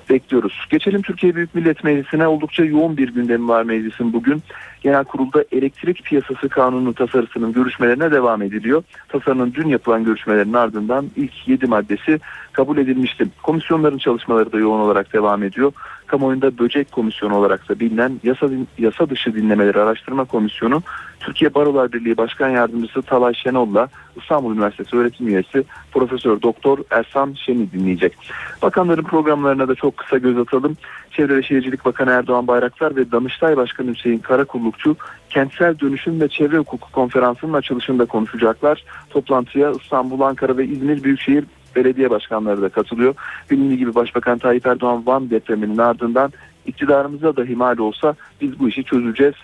[0.10, 0.68] bekliyoruz.
[0.70, 4.44] Geçelim Türkiye Büyük Millet Meclisi'ne oldukça yoğun bir gündemi var meclisin bugün.
[4.82, 8.84] Genel kurulda elektrik piyasası kanunu tasarısının görüşmelerine devam ediliyor.
[9.10, 12.20] Tasarının dün yapılan görüşmelerin ardından ilk 7 maddesi
[12.52, 13.28] kabul edilmişti.
[13.44, 15.74] Komisyonların çalışmaları da yoğun olarak devam ediyor.
[16.10, 20.82] Kamuoyunda böcek komisyonu olarak da bilinen yasa, yasa dışı dinlemeleri araştırma komisyonu
[21.20, 23.88] Türkiye Barolar Birliği Başkan Yardımcısı Talay Şenol'la
[24.22, 28.18] İstanbul Üniversitesi öğretim üyesi Profesör Doktor Ersan Şen'i dinleyecek.
[28.62, 30.78] Bakanların programlarına da çok kısa göz atalım.
[31.12, 34.96] Çevre ve Şehircilik Bakanı Erdoğan Bayraktar ve Danıştay Başkanı Hüseyin Karakullukçu
[35.30, 38.84] kentsel dönüşüm ve çevre hukuku konferansının açılışında konuşacaklar.
[39.10, 41.46] Toplantıya İstanbul, Ankara ve İzmir Büyükşehir
[41.76, 43.16] belediye başkanları da katılıyor.
[43.52, 46.32] Bilindiği gibi Başbakan Tayyip Erdoğan Van depreminin ardından
[46.66, 49.36] iktidarımıza da himal olsa biz bu işi çözeceğiz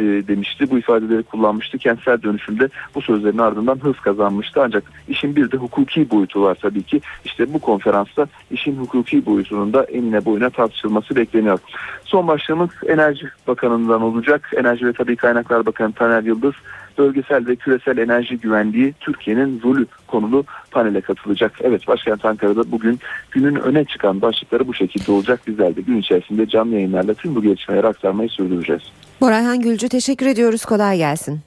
[0.00, 0.70] e, demişti.
[0.70, 1.78] Bu ifadeleri kullanmıştı.
[1.78, 4.62] Kentsel dönüşümde bu sözlerin ardından hız kazanmıştı.
[4.62, 7.00] Ancak işin bir de hukuki boyutu var tabii ki.
[7.24, 11.58] İşte bu konferansta işin hukuki boyutunun da enine boyuna tartışılması bekleniyor.
[12.04, 14.52] Son başlığımız Enerji Bakanı'ndan olacak.
[14.56, 16.54] Enerji ve Tabii Kaynaklar Bakanı Taner Yıldız
[17.00, 21.52] bölgesel ve küresel enerji güvenliği Türkiye'nin rolü konulu panele katılacak.
[21.60, 22.98] Evet başkent Ankara'da bugün
[23.30, 25.40] günün öne çıkan başlıkları bu şekilde olacak.
[25.46, 28.82] Bizler de gün içerisinde canlı yayınlarla tüm bu gelişmeleri aktarmayı sürdüreceğiz.
[29.20, 30.64] Borayhan Gülcü teşekkür ediyoruz.
[30.64, 31.40] Kolay gelsin.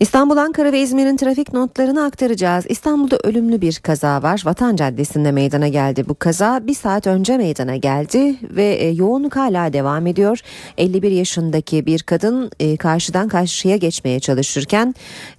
[0.00, 2.64] İstanbul, Ankara ve İzmir'in trafik notlarını aktaracağız.
[2.68, 4.42] İstanbul'da ölümlü bir kaza var.
[4.44, 6.66] Vatan Caddesi'nde meydana geldi bu kaza.
[6.66, 10.40] Bir saat önce meydana geldi ve e, yoğunluk hala devam ediyor.
[10.78, 14.94] 51 yaşındaki bir kadın e, karşıdan karşıya geçmeye çalışırken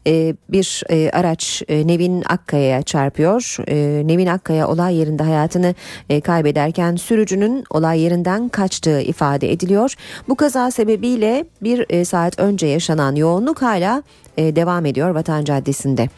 [0.08, 0.84] e, bir
[1.14, 3.56] araç Nevin Akkaya'ya çarpıyor.
[4.08, 5.76] Nevin Akkaya olay yerinde hayatını
[6.24, 9.95] kaybederken sürücünün olay yerinden kaçtığı ifade ediliyor.
[10.28, 14.03] Bu kaza sebebiyle bir saat önce yaşanan yoğunluk hala
[14.38, 16.09] devam ediyor Vatan Caddesi'nde.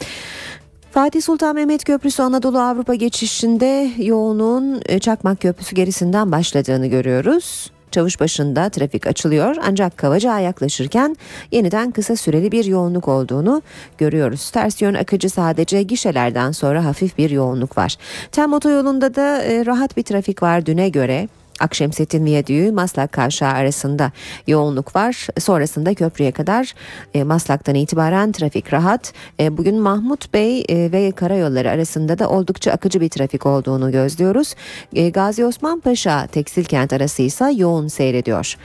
[0.91, 7.71] Fatih Sultan Mehmet Köprüsü Anadolu Avrupa geçişinde yoğunluğun e, Çakmak Köprüsü gerisinden başladığını görüyoruz.
[7.91, 11.17] Çavuş başında trafik açılıyor ancak Kavacığa yaklaşırken
[11.51, 13.61] yeniden kısa süreli bir yoğunluk olduğunu
[13.97, 14.49] görüyoruz.
[14.49, 17.95] Ters yön akıcı sadece gişelerden sonra hafif bir yoğunluk var.
[18.31, 21.27] Tem otoyolunda da e, rahat bir trafik var düne göre.
[21.59, 24.11] Akşemsettin Viyadüğü Maslak Kavşağı arasında
[24.47, 25.27] yoğunluk var.
[25.39, 26.73] Sonrasında köprüye kadar
[27.13, 29.13] e, Maslak'tan itibaren trafik rahat.
[29.39, 34.55] E, bugün Mahmut Bey e, ve karayolları arasında da oldukça akıcı bir trafik olduğunu gözlüyoruz.
[34.93, 38.55] E, Gazi Osman Paşa Tekstil Kent arası ise yoğun seyrediyor.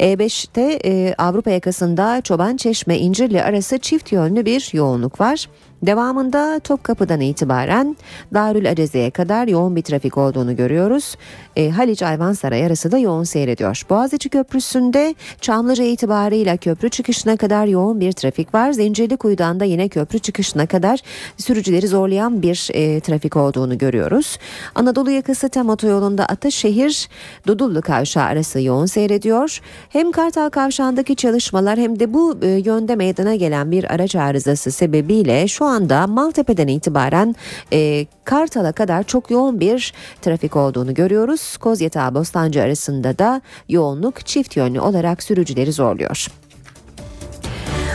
[0.00, 5.46] E5'te e, Avrupa yakasında Çoban Çeşme İncirli arası çift yönlü bir yoğunluk var.
[5.82, 7.96] Devamında Topkapı'dan itibaren
[8.34, 11.16] Darül Aceze'ye kadar yoğun bir trafik olduğunu görüyoruz.
[11.56, 13.82] E, Haliç Ayvansaray arası da yoğun seyrediyor.
[13.90, 18.72] Boğaziçi Köprüsü'nde Çamlıca itibarıyla köprü çıkışına kadar yoğun bir trafik var.
[18.72, 21.00] Zincirlikuyu'dan da yine köprü çıkışına kadar
[21.36, 24.38] sürücüleri zorlayan bir e, trafik olduğunu görüyoruz.
[24.74, 27.08] Anadolu yakası tem otoyolunda Ataşehir
[27.46, 29.60] Dudullu Kavşağı arası yoğun seyrediyor.
[29.88, 35.48] Hem Kartal Kavşağı'ndaki çalışmalar hem de bu e, yönde meydana gelen bir araç arızası sebebiyle
[35.48, 37.34] şu anda Maltepe'den itibaren
[37.72, 41.56] e, Kartal'a kadar çok yoğun bir trafik olduğunu görüyoruz.
[41.56, 46.26] Kozyatağı Bostancı arasında da yoğunluk çift yönlü olarak sürücüleri zorluyor.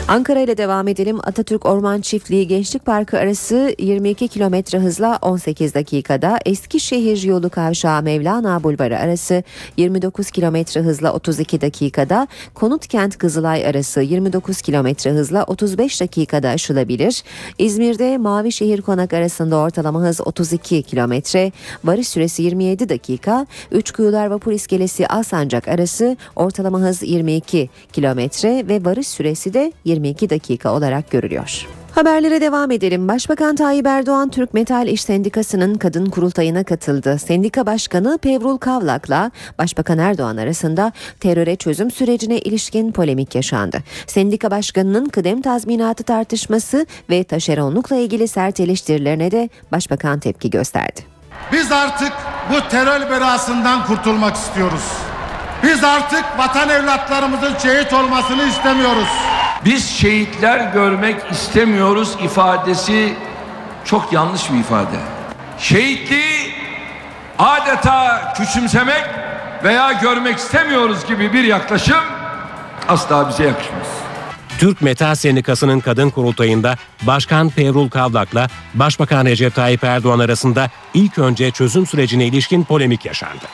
[0.08, 1.20] Ankara ile devam edelim.
[1.24, 6.39] Atatürk Orman Çiftliği Gençlik Parkı arası 22 kilometre hızla 18 dakikada.
[6.45, 9.43] Eskişehir yolu kavşağı Mevlana Bulvarı arası
[9.78, 12.28] 29 kilometre hızla 32 dakikada.
[12.53, 17.24] Konut Kent Kızılay arası 29 kilometre hızla 35 dakikada aşılabilir.
[17.58, 21.51] İzmir'de Mavişehir Konak arasında ortalama hız 32 kilometre.
[21.84, 23.45] Varış süresi 27 dakika.
[23.72, 30.74] Üçkuyular Vapur İskelesi Alsancak arası ortalama hız 22 kilometre ve varış süresi de 22 dakika
[30.74, 31.68] olarak görülüyor.
[31.96, 33.08] Haberlere devam edelim.
[33.08, 37.18] Başbakan Tayyip Erdoğan Türk Metal İş Sendikası'nın kadın kurultayına katıldı.
[37.20, 43.78] Sendika Başkanı Pevrul Kavlak'la Başbakan Erdoğan arasında teröre çözüm sürecine ilişkin polemik yaşandı.
[44.08, 51.02] Sendika Başkanı'nın kıdem tazminatı tartışması ve taşeronlukla ilgili sert eleştirilerine de Başbakan tepki gösterdi.
[51.52, 52.12] Biz artık
[52.52, 54.91] bu terör belasından kurtulmak istiyoruz.
[55.64, 59.10] Biz artık vatan evlatlarımızın şehit olmasını istemiyoruz.
[59.66, 63.13] Biz şehitler görmek istemiyoruz ifadesi
[63.86, 64.97] çok yanlış bir ifade.
[65.59, 66.53] Şehitliği
[67.39, 69.03] adeta küçümsemek
[69.63, 72.03] veya görmek istemiyoruz gibi bir yaklaşım
[72.88, 73.88] asla bize yakışmaz.
[74.59, 81.51] Türk Metal Sendikası'nın kadın kurultayında Başkan Pevrul Kavlak'la Başbakan Recep Tayyip Erdoğan arasında ilk önce
[81.51, 83.45] çözüm sürecine ilişkin polemik yaşandı.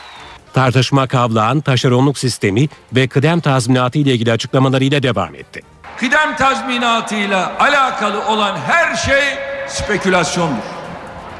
[0.53, 5.61] Tartışma Kavlak'ın taşeronluk sistemi ve kıdem tazminatı ile ilgili açıklamalarıyla devam etti.
[6.01, 10.63] Kıdem tazminatıyla alakalı olan her şey spekülasyondur.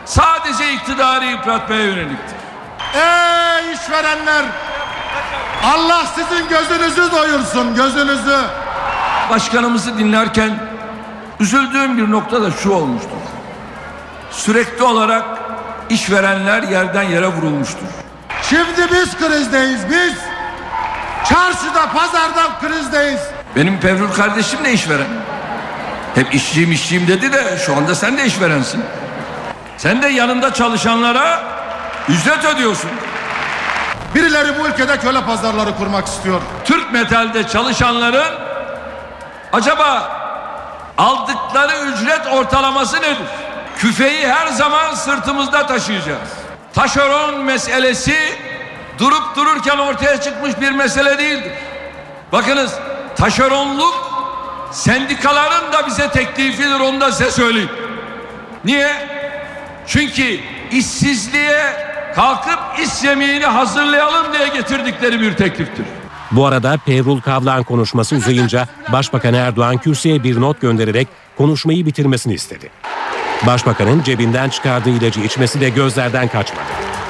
[0.06, 2.36] Sadece iktidarı yıpratmaya yöneliktir.
[2.94, 4.46] Ey işverenler!
[5.64, 8.38] Allah sizin gözünüzü doyursun, gözünüzü.
[9.30, 10.52] Başkanımızı dinlerken
[11.40, 13.10] üzüldüğüm bir nokta da şu olmuştur.
[14.32, 15.26] Sürekli olarak
[15.90, 17.88] işverenler yerden yere vurulmuştur.
[18.50, 20.16] Şimdi biz krizdeyiz, biz.
[21.30, 23.22] Çarşıda, pazarda krizdeyiz.
[23.56, 25.08] Benim Pevrul kardeşim de işveren.
[26.16, 28.84] Hep işçiyim işçiyim dedi de şu anda sen de işverensin.
[29.78, 31.44] Sen de yanında çalışanlara
[32.10, 32.90] ücret ödüyorsun.
[34.16, 36.42] Birileri bu ülkede köle pazarları kurmak istiyor.
[36.66, 38.34] Türk Metal'de çalışanların
[39.54, 40.12] acaba
[40.98, 43.28] aldıkları ücret ortalaması nedir?
[43.78, 46.30] Küfeyi her zaman sırtımızda taşıyacağız.
[46.74, 48.16] Taşeron meselesi
[49.00, 51.52] durup dururken ortaya çıkmış bir mesele değildir.
[52.32, 52.72] Bakınız
[53.22, 53.94] taşeronluk
[54.72, 57.70] sendikaların da bize teklifidir onu da size söyleyeyim.
[58.66, 58.92] Niye?
[59.88, 60.40] Çünkü
[60.72, 61.62] işsizliğe
[62.16, 65.86] kalkıp iş yemeğini hazırlayalım diye getirdikleri bir tekliftir.
[66.32, 71.08] Bu arada Pevrul Kavlak'ın konuşması uzayınca Başbakan Erdoğan kürsüye bir not göndererek
[71.38, 72.70] konuşmayı bitirmesini istedi.
[73.48, 77.01] Başbakanın cebinden çıkardığı ilacı içmesi de gözlerden kaçmadı.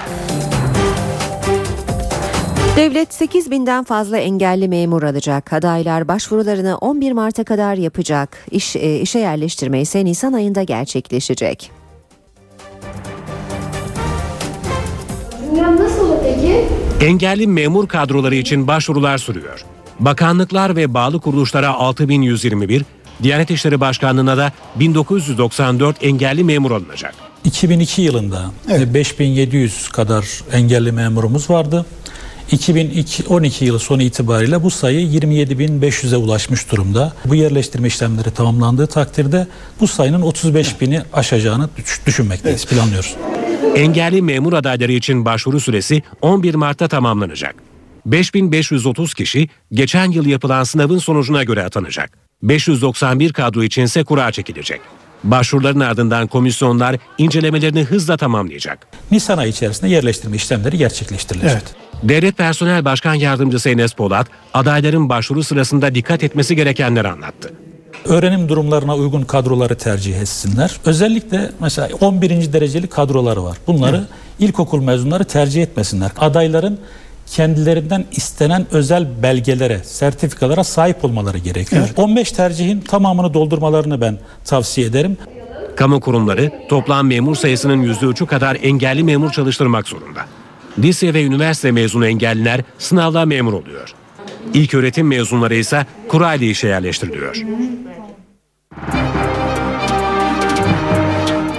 [2.76, 5.54] Devlet 8 binden fazla engelli memur alacak.
[5.54, 8.46] Adaylar başvurularını 11 Mart'a kadar yapacak.
[8.52, 11.72] İş, e, işe yerleştirme ise Nisan ayında gerçekleşecek.
[15.80, 16.66] Nasıl olur peki?
[17.06, 19.66] Engelli memur kadroları için başvurular sürüyor.
[20.00, 22.86] Bakanlıklar ve bağlı kuruluşlara 6121,
[23.24, 27.14] Diyanet İşleri Başkanlığı'na da 1994 engelli memur alınacak.
[27.44, 31.86] 2002 yılında e, 5700 kadar engelli memurumuz vardı.
[32.52, 37.14] 2012 yılı sonu itibariyle bu sayı 27.500'e ulaşmış durumda.
[37.26, 39.48] Bu yerleştirme işlemleri tamamlandığı takdirde
[39.80, 43.16] bu sayının 35 bini aşacağını düş- düşünmekteyiz, planlıyoruz.
[43.76, 47.56] Engelli memur adayları için başvuru süresi 11 Mart'ta tamamlanacak.
[48.06, 52.12] 5530 kişi geçen yıl yapılan sınavın sonucuna göre atanacak.
[52.44, 54.82] 591 kadro içinse kura çekilecek.
[55.24, 58.88] Başvuruların ardından komisyonlar incelemelerini hızla tamamlayacak.
[59.12, 61.62] Nisan ayı içerisinde yerleştirme işlemleri gerçekleştirilecek.
[62.04, 67.54] Devlet Personel Başkan Yardımcısı Enes Polat, adayların başvuru sırasında dikkat etmesi gerekenleri anlattı.
[68.06, 70.72] Öğrenim durumlarına uygun kadroları tercih etsinler.
[70.86, 72.54] Özellikle mesela 11.
[72.54, 73.58] dereceli kadroları var.
[73.68, 74.06] Bunları
[74.40, 76.12] ilkokul mezunları tercih etmesinler.
[76.18, 76.80] Adayların
[77.28, 81.90] kendilerinden istenen özel belgelere, sertifikalara sahip olmaları gerekiyor.
[81.98, 85.18] 15 tercihin tamamını doldurmalarını ben tavsiye ederim.
[85.76, 90.26] Kamu kurumları toplam memur sayısının %3'ü kadar engelli memur çalıştırmak zorunda.
[90.80, 93.94] Lise ve üniversite mezunu engelliler sınavla memur oluyor.
[94.54, 97.44] İlk öğretim mezunları ise kurayla işe yerleştiriliyor.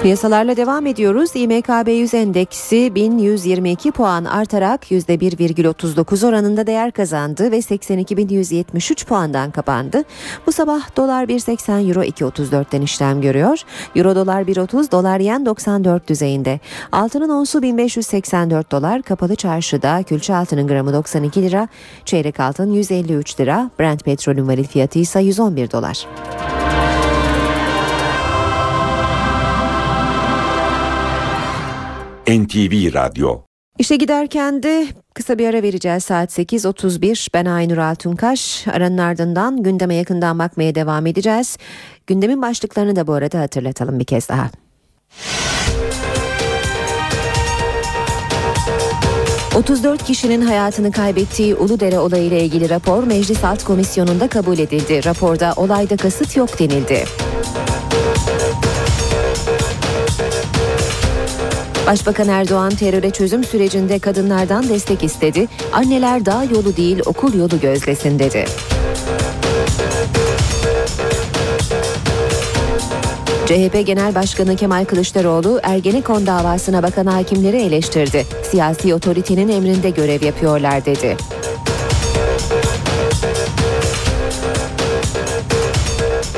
[0.03, 1.31] Piyasalarla devam ediyoruz.
[1.35, 10.03] İMKB 100 endeksi 1122 puan artarak %1,39 oranında değer kazandı ve 82.173 puandan kapandı.
[10.47, 13.63] Bu sabah dolar 1.80 euro 2.34'ten işlem görüyor.
[13.97, 16.61] Euro dolar 1.30 dolar yen 94 düzeyinde.
[16.93, 21.69] Altının onsu 1584 dolar kapalı çarşıda külçe altının gramı 92 lira,
[22.05, 26.07] çeyrek altın 153 lira, Brent petrolün varil fiyatı ise 111 dolar.
[32.29, 33.41] NTV Radyo
[33.79, 37.29] İşe giderken de kısa bir ara vereceğiz saat 8.31.
[37.35, 38.69] Ben Aynur Altunkaş.
[38.69, 41.59] Aranın ardından gündeme yakından bakmaya devam edeceğiz.
[42.07, 44.51] Gündemin başlıklarını da bu arada hatırlatalım bir kez daha.
[49.53, 55.05] ...34 kişinin hayatını kaybettiği Uludere olayı ile ilgili rapor Meclis Alt Komisyonu'nda kabul edildi.
[55.05, 57.05] Raporda olayda kasıt yok denildi.
[61.87, 65.49] Başbakan Erdoğan teröre çözüm sürecinde kadınlardan destek istedi.
[65.73, 68.45] Anneler dağ yolu değil okul yolu gözlesin dedi.
[73.47, 78.27] CHP Genel Başkanı Kemal Kılıçdaroğlu Ergenekon davasına bakan hakimleri eleştirdi.
[78.51, 81.17] Siyasi otoritenin emrinde görev yapıyorlar dedi.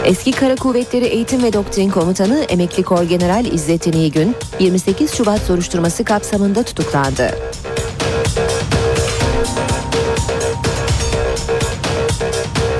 [0.05, 6.63] Eski Kara Kuvvetleri Eğitim ve Doktrin Komutanı Emekli Korgeneral İzzettin İyigün 28 Şubat soruşturması kapsamında
[6.63, 7.31] tutuklandı.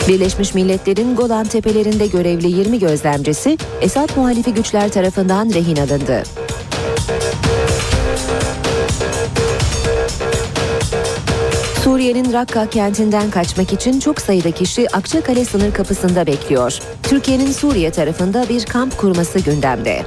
[0.09, 6.44] Birleşmiş Milletler'in Golan Tepelerinde görevli 20 gözlemcisi Esad muhalifi güçler tarafından rehin alındı.
[12.05, 16.79] Suriye'nin Rakka kentinden kaçmak için çok sayıda kişi Akçakale sınır kapısında bekliyor.
[17.03, 20.03] Türkiye'nin Suriye tarafında bir kamp kurması gündemde.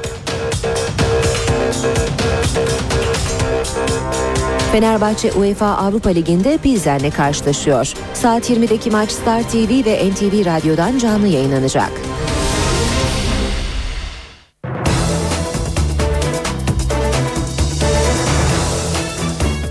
[4.72, 7.94] Fenerbahçe UEFA Avrupa Ligi'nde Pilsen'le karşılaşıyor.
[8.14, 11.91] Saat 20'deki maç Star TV ve NTV Radyo'dan canlı yayınlanacak.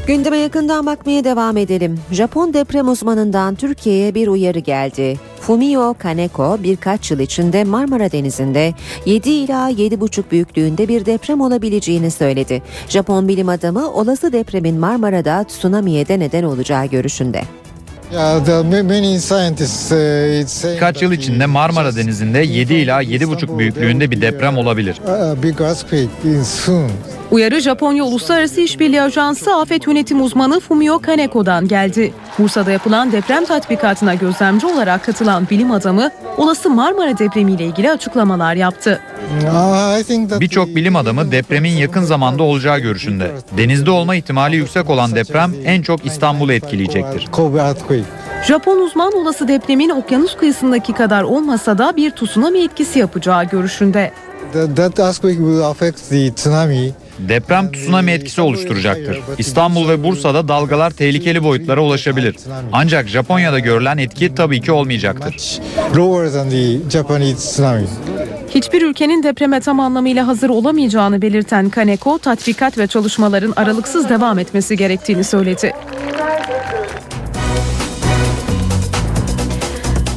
[0.07, 2.01] Gündeme yakından bakmaya devam edelim.
[2.13, 5.17] Japon deprem uzmanından Türkiye'ye bir uyarı geldi.
[5.41, 8.75] Fumio Kaneko birkaç yıl içinde Marmara Denizi'nde
[9.07, 12.63] 7 ila 7,5 büyüklüğünde bir deprem olabileceğini söyledi.
[12.89, 17.43] Japon bilim adamı olası depremin Marmara'da tsunami'ye de neden olacağı görüşünde.
[20.81, 25.01] Kaç yıl içinde Marmara Denizi'nde 7 ila 7,5 büyüklüğünde bir deprem olabilir.
[27.37, 32.15] Uyarı Japonya Uluslararası İşbirliği Ajansı Afet Yönetim Uzmanı Fumio Kaneko'dan geldi.
[32.39, 39.01] Bursa'da yapılan deprem tatbikatına gözlemci olarak katılan bilim adamı olası Marmara depremiyle ilgili açıklamalar yaptı.
[40.41, 43.31] Birçok bilim adamı depremin yakın zamanda olacağı görüşünde.
[43.57, 47.27] Denizde olma ihtimali yüksek olan deprem en çok İstanbul'u etkileyecektir.
[48.47, 54.13] Japon uzman olası depremin okyanus kıyısındaki kadar olmasa da bir tsunami etkisi yapacağı görüşünde.
[57.19, 59.21] Deprem tsunami etkisi oluşturacaktır.
[59.39, 62.37] İstanbul ve Bursa'da dalgalar tehlikeli boyutlara ulaşabilir.
[62.73, 65.61] Ancak Japonya'da görülen etki tabii ki olmayacaktır.
[68.51, 74.77] Hiçbir ülkenin depreme tam anlamıyla hazır olamayacağını belirten Kaneko, tatbikat ve çalışmaların aralıksız devam etmesi
[74.77, 75.73] gerektiğini söyledi.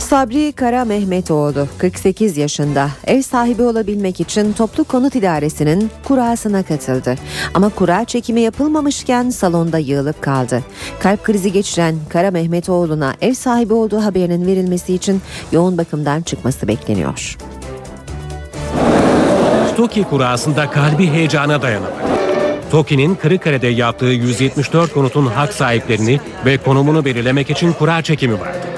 [0.10, 7.16] Sabri Kara Mehmetoğlu 48 yaşında ev sahibi olabilmek için toplu konut idaresinin kurasına katıldı.
[7.54, 10.64] Ama kura çekimi yapılmamışken salonda yığılıp kaldı.
[11.00, 15.22] Kalp krizi geçiren Kara Mehmetoğlu'na ev sahibi olduğu haberinin verilmesi için
[15.52, 17.38] yoğun bakımdan çıkması bekleniyor.
[19.78, 21.94] TOKİ kurasında kalbi heyecana dayanamadı.
[22.72, 28.70] TOKİ'nin Kırıkkale'de yaptığı 174 konutun hak sahiplerini ve konumunu belirlemek için kura çekimi vardı.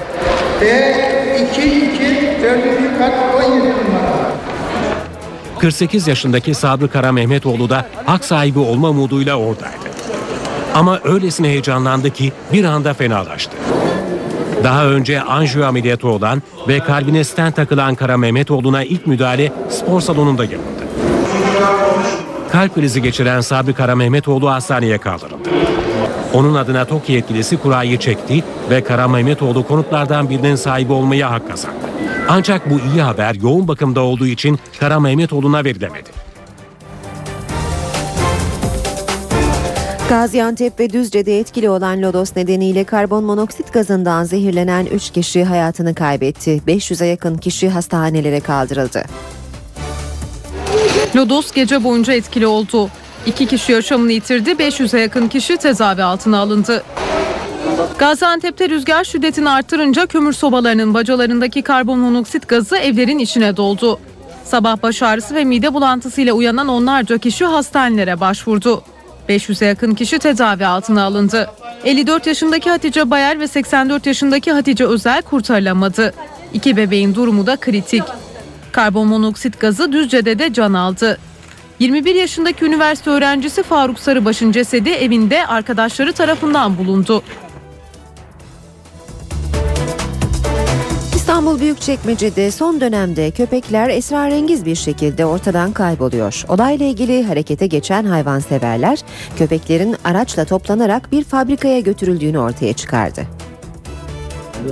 [1.42, 2.98] B22 4.
[2.98, 3.12] kat
[3.44, 4.32] 17 numara.
[5.58, 9.76] 48 yaşındaki Sabri Kara Mehmetoğlu da hak sahibi olma umuduyla oradaydı.
[10.74, 13.56] Ama öylesine heyecanlandı ki bir anda fenalaştı.
[14.64, 20.44] Daha önce anjiyo ameliyatı olan ve kalbine stent takılan Kara Mehmetoğlu'na ilk müdahale spor salonunda
[20.44, 20.82] yapıldı.
[22.52, 25.48] Kalp krizi geçiren Sabri Kara Mehmetoğlu hastaneye kaldırıldı.
[26.34, 31.76] Onun adına TOKİ yetkilisi kurayı çekti ve Kara Mehmetoğlu konutlardan birinin sahibi olmaya hak kazandı.
[32.28, 36.10] Ancak bu iyi haber yoğun bakımda olduğu için Kara Mehmetoğlu'na verilemedi.
[40.08, 46.62] Gaziantep ve Düzce'de etkili olan lodos nedeniyle karbon monoksit gazından zehirlenen 3 kişi hayatını kaybetti.
[46.66, 49.04] 500'e yakın kişi hastanelere kaldırıldı.
[51.16, 52.88] Lodos gece boyunca etkili oldu.
[53.26, 56.82] İki kişi yaşamını yitirdi, 500'e yakın kişi tedavi altına alındı.
[57.98, 64.00] Gaziantep'te rüzgar şiddetini arttırınca kömür sobalarının bacalarındaki karbonmonoksit gazı evlerin içine doldu.
[64.44, 68.82] Sabah baş ağrısı ve mide bulantısıyla uyanan onlarca kişi hastanelere başvurdu.
[69.28, 71.50] 500'e yakın kişi tedavi altına alındı.
[71.84, 76.14] 54 yaşındaki Hatice Bayer ve 84 yaşındaki Hatice Özel kurtarılamadı.
[76.54, 78.02] İki bebeğin durumu da kritik.
[78.72, 81.18] Karbonmonoksit gazı Düzce'de de can aldı.
[81.82, 87.22] 21 yaşındaki üniversite öğrencisi Faruk Sarıbaş'ın cesedi evinde arkadaşları tarafından bulundu.
[91.14, 96.44] İstanbul Büyükçekmece'de son dönemde köpekler esrarengiz bir şekilde ortadan kayboluyor.
[96.48, 98.98] Olayla ilgili harekete geçen hayvanseverler
[99.38, 103.26] köpeklerin araçla toplanarak bir fabrikaya götürüldüğünü ortaya çıkardı.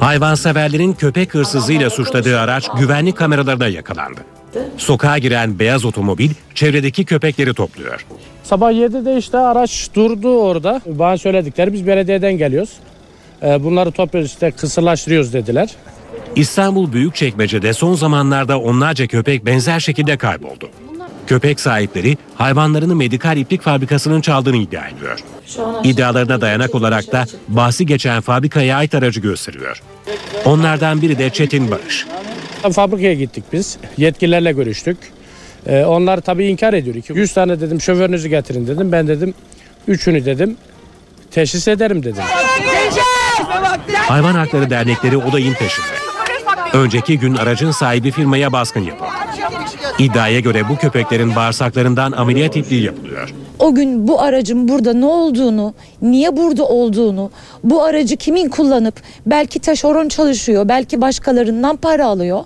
[0.00, 4.20] Hayvanseverlerin köpek hırsızlığıyla suçladığı araç güvenlik kameralarına yakalandı.
[4.76, 8.06] Sokağa giren beyaz otomobil çevredeki köpekleri topluyor.
[8.44, 10.80] Sabah 7'de işte araç durdu orada.
[10.86, 12.70] Bana söyledikleri biz belediyeden geliyoruz.
[13.42, 15.70] Ee, Bunları topluyoruz işte kısırlaştırıyoruz dediler.
[16.36, 20.70] İstanbul Büyükçekmece'de son zamanlarda onlarca köpek benzer şekilde kayboldu.
[21.30, 25.20] Köpek sahipleri hayvanlarını medikal iplik fabrikasının çaldığını iddia ediyor.
[25.84, 29.82] İddialarına dayanak olarak da bahsi geçen fabrikaya ait aracı gösteriyor.
[30.44, 32.06] Onlardan biri de Çetin Barış.
[32.72, 33.78] Fabrikaya gittik biz.
[33.96, 34.96] Yetkililerle görüştük.
[35.66, 36.96] Ee, onlar tabii inkar ediyor.
[37.14, 38.92] 100 tane dedim şoförünüzü getirin dedim.
[38.92, 39.34] Ben dedim
[39.88, 40.56] üçünü dedim
[41.30, 42.24] teşhis ederim dedim.
[43.94, 46.00] Hayvan Hakları Dernekleri olayın peşinde.
[46.72, 49.10] Önceki gün aracın sahibi firmaya baskın yapıldı.
[49.98, 53.34] İddiaya göre bu köpeklerin bağırsaklarından ameliyat ipliği yapılıyor.
[53.58, 57.30] O gün bu aracın burada ne olduğunu, niye burada olduğunu,
[57.64, 58.94] bu aracı kimin kullanıp
[59.26, 62.44] belki taşeron çalışıyor, belki başkalarından para alıyor.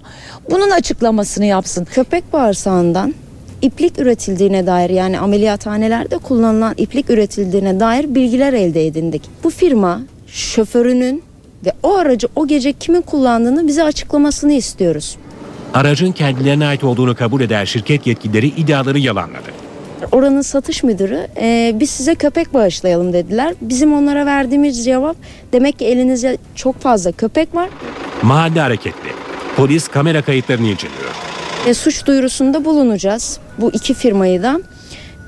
[0.50, 1.84] Bunun açıklamasını yapsın.
[1.84, 3.14] Köpek bağırsağından
[3.62, 9.22] iplik üretildiğine dair yani ameliyathanelerde kullanılan iplik üretildiğine dair bilgiler elde edindik.
[9.44, 11.22] Bu firma şoförünün
[11.66, 15.16] ve o aracı o gece kimin kullandığını bize açıklamasını istiyoruz.
[15.74, 19.48] Aracın kendilerine ait olduğunu kabul eden şirket yetkilileri iddiaları yalanladı.
[20.12, 23.54] Oranın satış müdürü "E, biz size köpek bağışlayalım dediler.
[23.60, 25.16] Bizim onlara verdiğimiz cevap
[25.52, 27.68] demek ki elinizde çok fazla köpek var.
[28.22, 29.08] Mahalle hareketli.
[29.56, 31.10] Polis kamera kayıtlarını inceliyor.
[31.66, 34.60] E, suç duyurusunda bulunacağız bu iki firmayı da.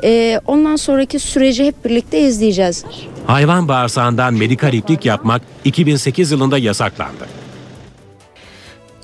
[0.04, 2.84] E, ondan sonraki süreci hep birlikte izleyeceğiz.
[3.26, 7.26] Hayvan bağırsağından medikal iplik yapmak 2008 yılında yasaklandı.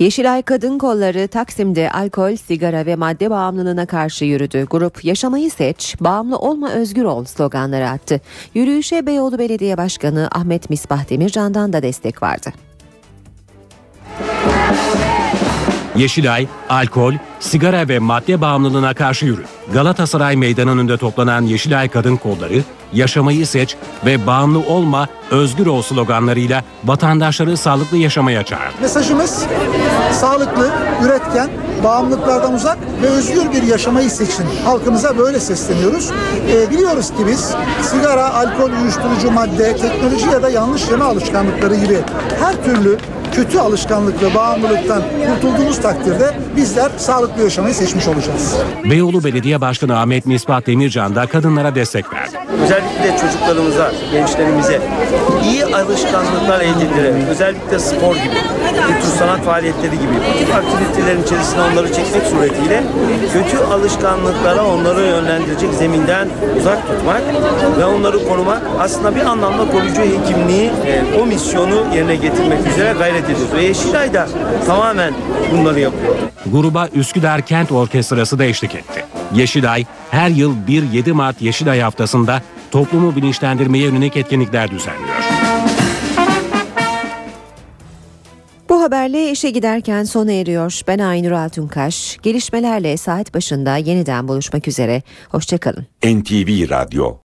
[0.02, 4.66] Yeşilay Kadın Kolları Taksim'de alkol, sigara ve madde bağımlılığına karşı yürüdü.
[4.70, 8.20] Grup Yaşamayı Seç, Bağımlı Olma Özgür Ol sloganları attı.
[8.54, 12.52] Yürüyüşe Beyoğlu Belediye Başkanı Ahmet Misbah Demircan'dan da destek vardı.
[15.96, 19.44] Yeşilay, alkol, sigara ve madde bağımlılığına karşı yürü.
[19.72, 22.62] Galatasaray Meydanı'nın önünde toplanan Yeşilay Kadın Kolları,
[22.92, 28.74] yaşamayı seç ve bağımlı olma, özgür ol sloganlarıyla vatandaşları sağlıklı yaşamaya çağırdı.
[28.80, 29.46] Mesajımız
[30.12, 30.70] sağlıklı,
[31.04, 31.50] üretken,
[31.84, 34.44] bağımlılıklardan uzak ve özgür bir yaşamayı seçin.
[34.64, 36.10] Halkımıza böyle sesleniyoruz.
[36.50, 41.98] Ee, biliyoruz ki biz sigara, alkol, uyuşturucu madde, teknoloji ya da yanlış yeme alışkanlıkları gibi
[42.40, 42.98] her türlü
[43.32, 48.56] kötü alışkanlık ve bağımlılıktan kurtulduğumuz takdirde bizler sağlıklı yaşamayı seçmiş olacağız.
[48.90, 52.36] Beyoğlu Belediye Başkanı Ahmet Misbah Demircan da kadınlara destek verdi.
[52.64, 54.80] Özellikle çocuklarımıza, gençlerimize
[55.44, 57.26] iyi alışkanlıklar edindirelim.
[57.28, 58.36] Özellikle spor gibi,
[58.86, 62.82] kültür sanat faaliyetleri gibi bu tip aktivitelerin içerisine onları çekmek suretiyle
[63.32, 66.28] kötü alışkanlıklara onları yönlendirecek zeminden
[66.60, 67.22] uzak tutmak
[67.78, 73.24] ve onları korumak aslında bir anlamda koruyucu hekimliği e, o misyonu yerine getirmek üzere gayret
[73.24, 73.54] ediyoruz.
[73.54, 74.28] Ve Yeşilay da
[74.66, 75.14] tamamen
[75.52, 76.14] bunları yapıyor.
[76.46, 79.04] Gruba Üsküdar Kent Orkestrası da eşlik etti.
[79.34, 85.16] Yeşilay her yıl 1-7 Mart Yeşilay haftasında toplumu bilinçlendirmeye yönelik etkinlikler düzenliyor.
[88.68, 90.80] Bu haberle işe giderken sona eriyor.
[90.88, 92.18] Ben Aynur Altunkaş.
[92.22, 95.02] Gelişmelerle saat başında yeniden buluşmak üzere.
[95.28, 95.86] Hoşçakalın.
[96.04, 97.16] NTV Radyo